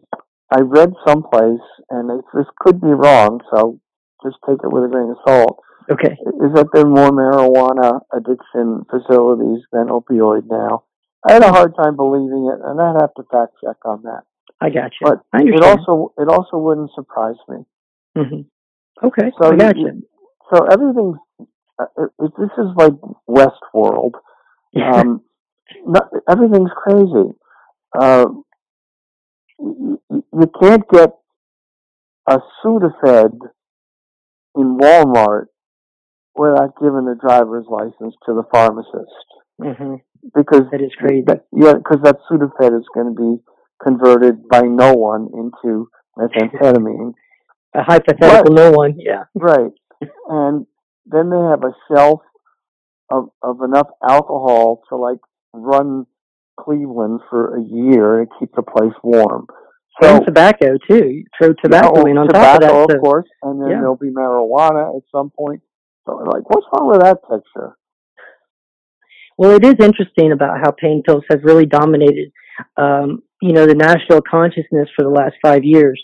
[0.52, 3.80] I read someplace, and it, this could be wrong, so
[4.24, 5.60] just take it with a grain of salt.
[5.90, 6.18] Okay.
[6.42, 10.84] Is that there are more marijuana addiction facilities than opioid now?
[11.28, 14.24] I had a hard time believing it, and I'd have to fact check on that.
[14.66, 15.08] I got you.
[15.08, 17.58] But I It also it also wouldn't surprise me.
[18.16, 18.42] hmm
[19.04, 19.32] Okay.
[19.40, 20.04] So I got you- you.
[20.52, 21.18] So everything's
[21.80, 21.86] uh,
[22.20, 22.94] it, this is like
[23.30, 24.14] Westworld.
[24.76, 25.22] Um,
[25.88, 27.30] not, everything's crazy.
[27.98, 28.26] Uh,
[29.58, 31.12] you, you can't get
[32.28, 33.40] a Sudafed
[34.58, 35.46] in Walmart
[36.36, 39.28] without giving a driver's license to the pharmacist
[39.62, 39.96] hmm
[40.36, 41.24] because That is crazy.
[41.28, 43.42] that, yeah, because that Sudafed is going to be
[43.84, 47.14] converted by no one into methamphetamine.
[47.74, 48.96] A hypothetical no one.
[48.98, 49.26] Yeah.
[49.34, 49.72] Right.
[50.30, 50.66] And
[51.06, 52.22] then they have a shelf
[53.10, 55.20] of of enough alcohol to like
[55.54, 56.06] run
[56.60, 59.48] Cleveland for a year and keep the place warm.
[60.02, 61.08] So and tobacco too.
[61.08, 62.96] You throw tobacco oh, in on tobacco, top of that.
[62.96, 63.76] of course, and then yeah.
[63.80, 65.62] there'll be marijuana at some point.
[66.06, 67.78] So like, what's wrong with that picture?
[69.38, 72.32] Well, it is interesting about how pain pills have really dominated,
[72.78, 76.02] um, you know, the national consciousness for the last five years,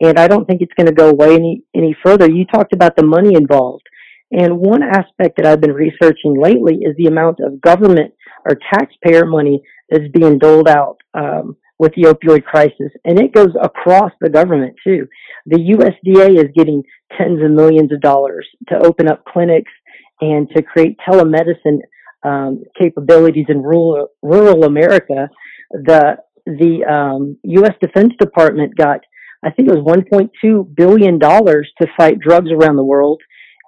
[0.00, 2.30] and I don't think it's going to go away any any further.
[2.30, 3.86] You talked about the money involved,
[4.30, 8.14] and one aspect that I've been researching lately is the amount of government
[8.48, 13.54] or taxpayer money that's being doled out um, with the opioid crisis, and it goes
[13.60, 15.06] across the government too.
[15.46, 16.82] The USDA is getting
[17.16, 19.72] tens of millions of dollars to open up clinics
[20.20, 21.78] and to create telemedicine
[22.22, 25.28] um, capabilities in rural rural America.
[25.70, 26.16] The
[26.46, 27.74] the um, U.S.
[27.80, 29.00] Defense Department got,
[29.44, 33.20] I think it was 1.2 billion dollars to fight drugs around the world.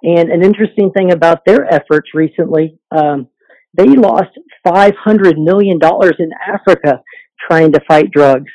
[0.03, 3.27] And an interesting thing about their efforts recently, um,
[3.73, 4.37] they lost
[4.67, 7.01] 500 million dollars in Africa
[7.49, 8.51] trying to fight drugs.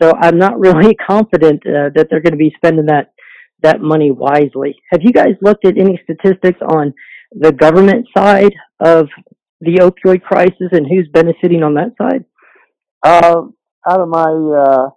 [0.00, 3.12] So I'm not really confident uh, that they're going to be spending that
[3.62, 4.74] that money wisely.
[4.90, 6.92] Have you guys looked at any statistics on
[7.30, 9.06] the government side of
[9.60, 12.24] the opioid crisis and who's benefiting on that side?
[13.02, 13.42] Uh,
[13.88, 14.90] out of my uh,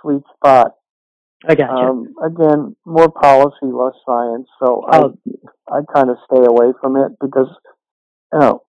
[0.00, 0.72] sweet spot.
[1.46, 1.86] I got you.
[1.86, 4.48] Um, again, more policy, less science.
[4.58, 5.14] So oh,
[5.70, 7.48] I, I kind of stay away from it because,
[8.32, 8.62] you know,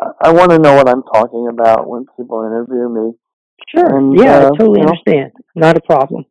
[0.00, 3.12] I, I want to know what I'm talking about when people interview me.
[3.74, 3.96] sure.
[3.96, 5.32] and, yeah, uh, I totally you know- understand.
[5.54, 6.24] Not a problem.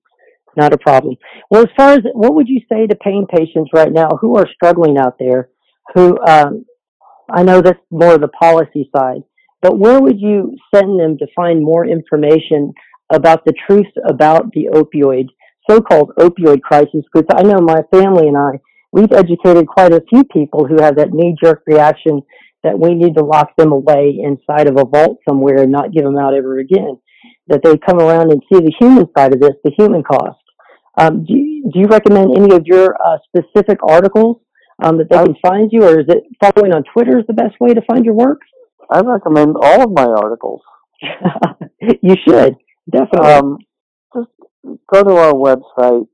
[0.56, 1.18] Not a problem.
[1.52, 4.48] Well, as far as what would you say to pain patients right now who are
[4.56, 5.50] struggling out there?
[5.94, 6.66] Who um,
[7.32, 9.22] I know that's more of the policy side,
[9.62, 12.74] but where would you send them to find more information
[13.12, 15.28] about the truth about the opioid,
[15.70, 17.04] so-called opioid crisis?
[17.12, 18.60] Because I know my family and I,
[18.92, 22.22] we've educated quite a few people who have that knee-jerk reaction
[22.64, 26.04] that we need to lock them away inside of a vault somewhere and not give
[26.04, 26.98] them out ever again.
[27.48, 30.40] That they come around and see the human side of this, the human cost.
[30.98, 34.38] Um, do, you, do you recommend any of your uh, specific articles
[34.84, 37.56] um, that they can find you, or is it following on Twitter is the best
[37.60, 38.42] way to find your work?
[38.90, 40.62] I recommend all of my articles.
[42.02, 42.56] you should
[42.90, 43.32] definitely.
[43.34, 43.58] Um,
[44.16, 44.30] just
[44.92, 46.08] go to our website,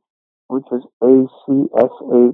[0.48, 2.34] which is acsh.org.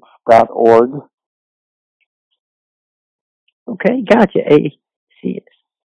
[3.68, 4.40] okay, gotcha.
[4.50, 5.44] ACS.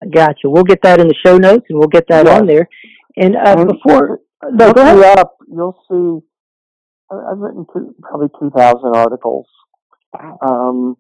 [0.04, 0.50] I gotcha.
[0.50, 2.40] We'll get that in the show notes, and we'll get that Yes.
[2.40, 2.68] on there.
[3.18, 4.20] And uh, And- before,
[4.52, 5.38] no, Look go me up.
[5.48, 6.28] You'll see.
[7.12, 9.48] I've written two, probably 2,000 articles.
[10.42, 10.98] Um,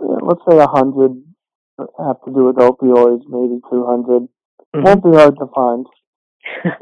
[0.00, 1.22] let's say 100
[1.78, 4.28] have to do with opioids, maybe 200.
[4.74, 4.84] Mhm.
[4.84, 5.86] Won't be hard to find.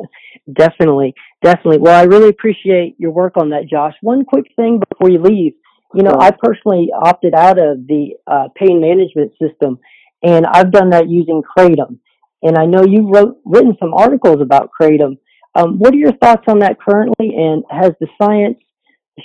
[0.52, 1.78] definitely, definitely.
[1.78, 3.94] Well, I really appreciate your work on that, Josh.
[4.00, 5.54] One quick thing before you leave.
[5.94, 6.22] You know, Sure.
[6.22, 9.78] I personally opted out of the uh, pain management system,
[10.22, 11.98] and I've done that using Kratom.
[12.42, 15.18] And I know you've wrote, written some articles about Kratom.
[15.54, 17.34] Um, what are your thoughts on that currently?
[17.36, 18.58] And has the science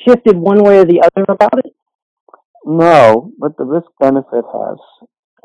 [0.08, 1.74] shifted one way or the other about it?
[2.66, 4.78] No, but the risk benefit has.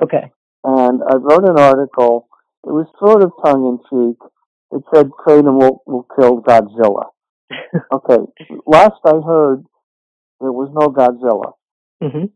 [0.02, 0.30] Okay.
[0.64, 2.28] And I wrote an article.
[2.64, 4.18] It was sort of tongue in cheek.
[4.72, 7.06] It said Kratom will, will kill Godzilla.
[7.92, 8.18] okay.
[8.66, 9.64] Last I heard,
[10.40, 11.52] there was no Godzilla.
[12.00, 12.26] hmm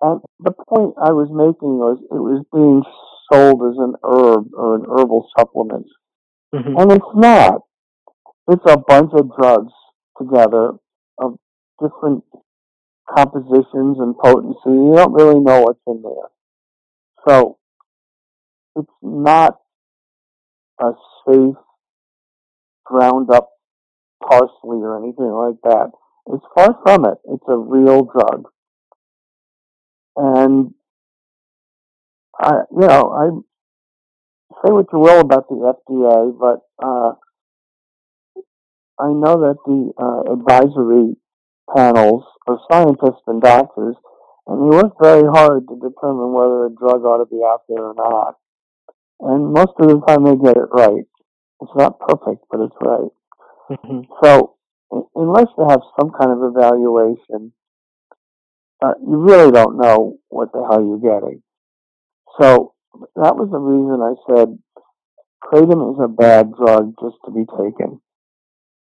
[0.00, 2.82] And the point I was making was it was being
[3.30, 5.86] sold as an herb or an herbal supplement.
[6.54, 7.62] hmm And it's not.
[8.50, 9.72] It's a bunch of drugs
[10.16, 10.72] together
[11.18, 11.36] of
[11.82, 12.24] different
[13.14, 14.58] compositions and potency.
[14.66, 16.28] You don't really know what's in there.
[17.26, 17.58] So
[18.76, 19.58] it's not
[20.80, 20.92] a
[21.26, 21.56] safe
[22.84, 23.50] ground up
[24.22, 25.90] parsley or anything like that.
[26.32, 27.18] It's far from it.
[27.24, 28.44] It's a real drug.
[30.16, 30.74] And
[32.40, 33.28] I, you know, I
[34.62, 37.12] say what you will about the FDA, but uh,
[38.98, 41.16] I know that the uh, advisory
[41.74, 43.96] panels are scientists and doctors,
[44.48, 47.84] and they work very hard to determine whether a drug ought to be out there
[47.84, 48.36] or not.
[49.20, 51.04] And most of the time, they get it right.
[51.60, 53.12] It's not perfect, but it's right.
[53.82, 54.56] hmm So,
[55.14, 57.52] unless you have some kind of evaluation,
[58.82, 61.42] uh, you really don't know what the hell you're getting.
[62.40, 62.74] So,
[63.16, 64.58] that was the reason I said
[65.42, 68.00] kratom is a bad drug just to be taken,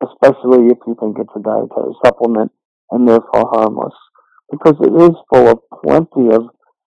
[0.03, 2.53] especially if you think it's a dietary supplement
[2.91, 3.95] and therefore harmless,
[4.51, 6.49] because it is full of plenty of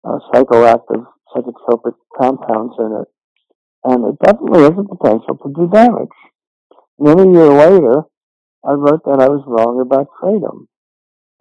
[0.04, 3.08] uh, psychoactive, psychotropic compounds in it,
[3.84, 6.08] and it definitely has the potential to do damage.
[6.98, 8.02] Many years later,
[8.64, 10.66] I wrote that I was wrong about kratom.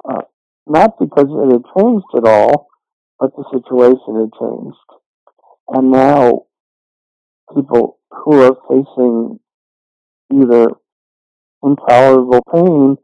[0.07, 0.25] Uh,
[0.67, 2.67] not because it had changed at all,
[3.19, 4.77] but the situation had changed.
[5.67, 6.45] And now
[7.53, 9.39] people who are facing
[10.33, 10.67] either
[11.63, 12.97] intolerable pain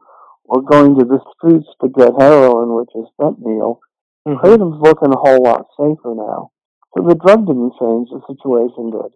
[0.48, 3.78] or going to the streets to get heroin, which is fentanyl,
[4.26, 6.50] hmm kratom's looking a whole lot safer now.
[6.96, 9.12] So the drug didn't change, the situation did.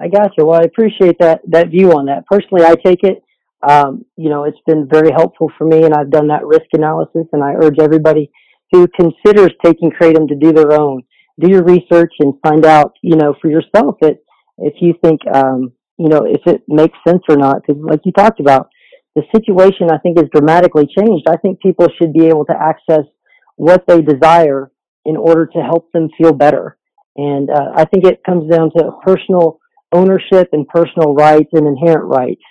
[0.00, 0.46] I got you.
[0.46, 2.24] Well, I appreciate that that view on that.
[2.26, 3.22] Personally, I take it.
[3.62, 7.26] Um, you know, it's been very helpful for me, and I've done that risk analysis.
[7.32, 8.30] And I urge everybody
[8.72, 11.02] who considers taking kratom to do their own,
[11.38, 14.18] do your research and find out, you know, for yourself that
[14.58, 17.60] if you think, um, you know, if it makes sense or not.
[17.60, 18.69] Because, like you talked about,
[19.14, 21.26] the situation I think is dramatically changed.
[21.28, 23.04] I think people should be able to access
[23.56, 24.70] what they desire
[25.04, 26.76] in order to help them feel better.
[27.16, 29.58] And uh, I think it comes down to personal
[29.92, 32.42] ownership and personal rights and inherent rights.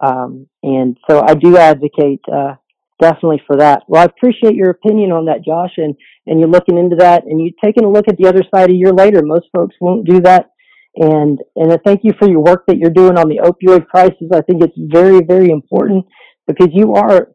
[0.00, 2.56] Um, and so I do advocate uh,
[3.00, 3.82] definitely for that.
[3.88, 5.94] Well, I appreciate your opinion on that, Josh, and
[6.26, 8.74] and you're looking into that, and you're taking a look at the other side a
[8.74, 9.22] year later.
[9.22, 10.51] Most folks won't do that,
[10.96, 14.28] and and I thank you for your work that you're doing on the opioid crisis.
[14.32, 16.06] I think it's very very important
[16.46, 17.28] because you are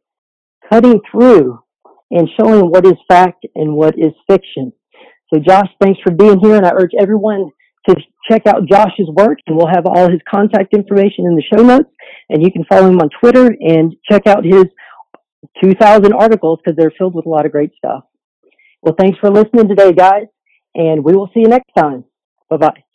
[0.70, 1.60] cutting through
[2.12, 4.72] and showing what is fact and what is fiction.
[5.34, 7.52] So, Josh, thanks for being here, and I urge everyone
[7.90, 7.96] to
[8.30, 11.90] check out Josh's work, and we'll have all his contact information in the show notes.
[12.30, 14.66] And you can follow him on Twitter and check out his
[15.64, 18.04] 2,000 articles because they're filled with a lot of great stuff.
[18.82, 20.28] Well, thanks for listening today, guys,
[20.76, 22.06] and we will see you next time.
[22.50, 22.87] Bye bye.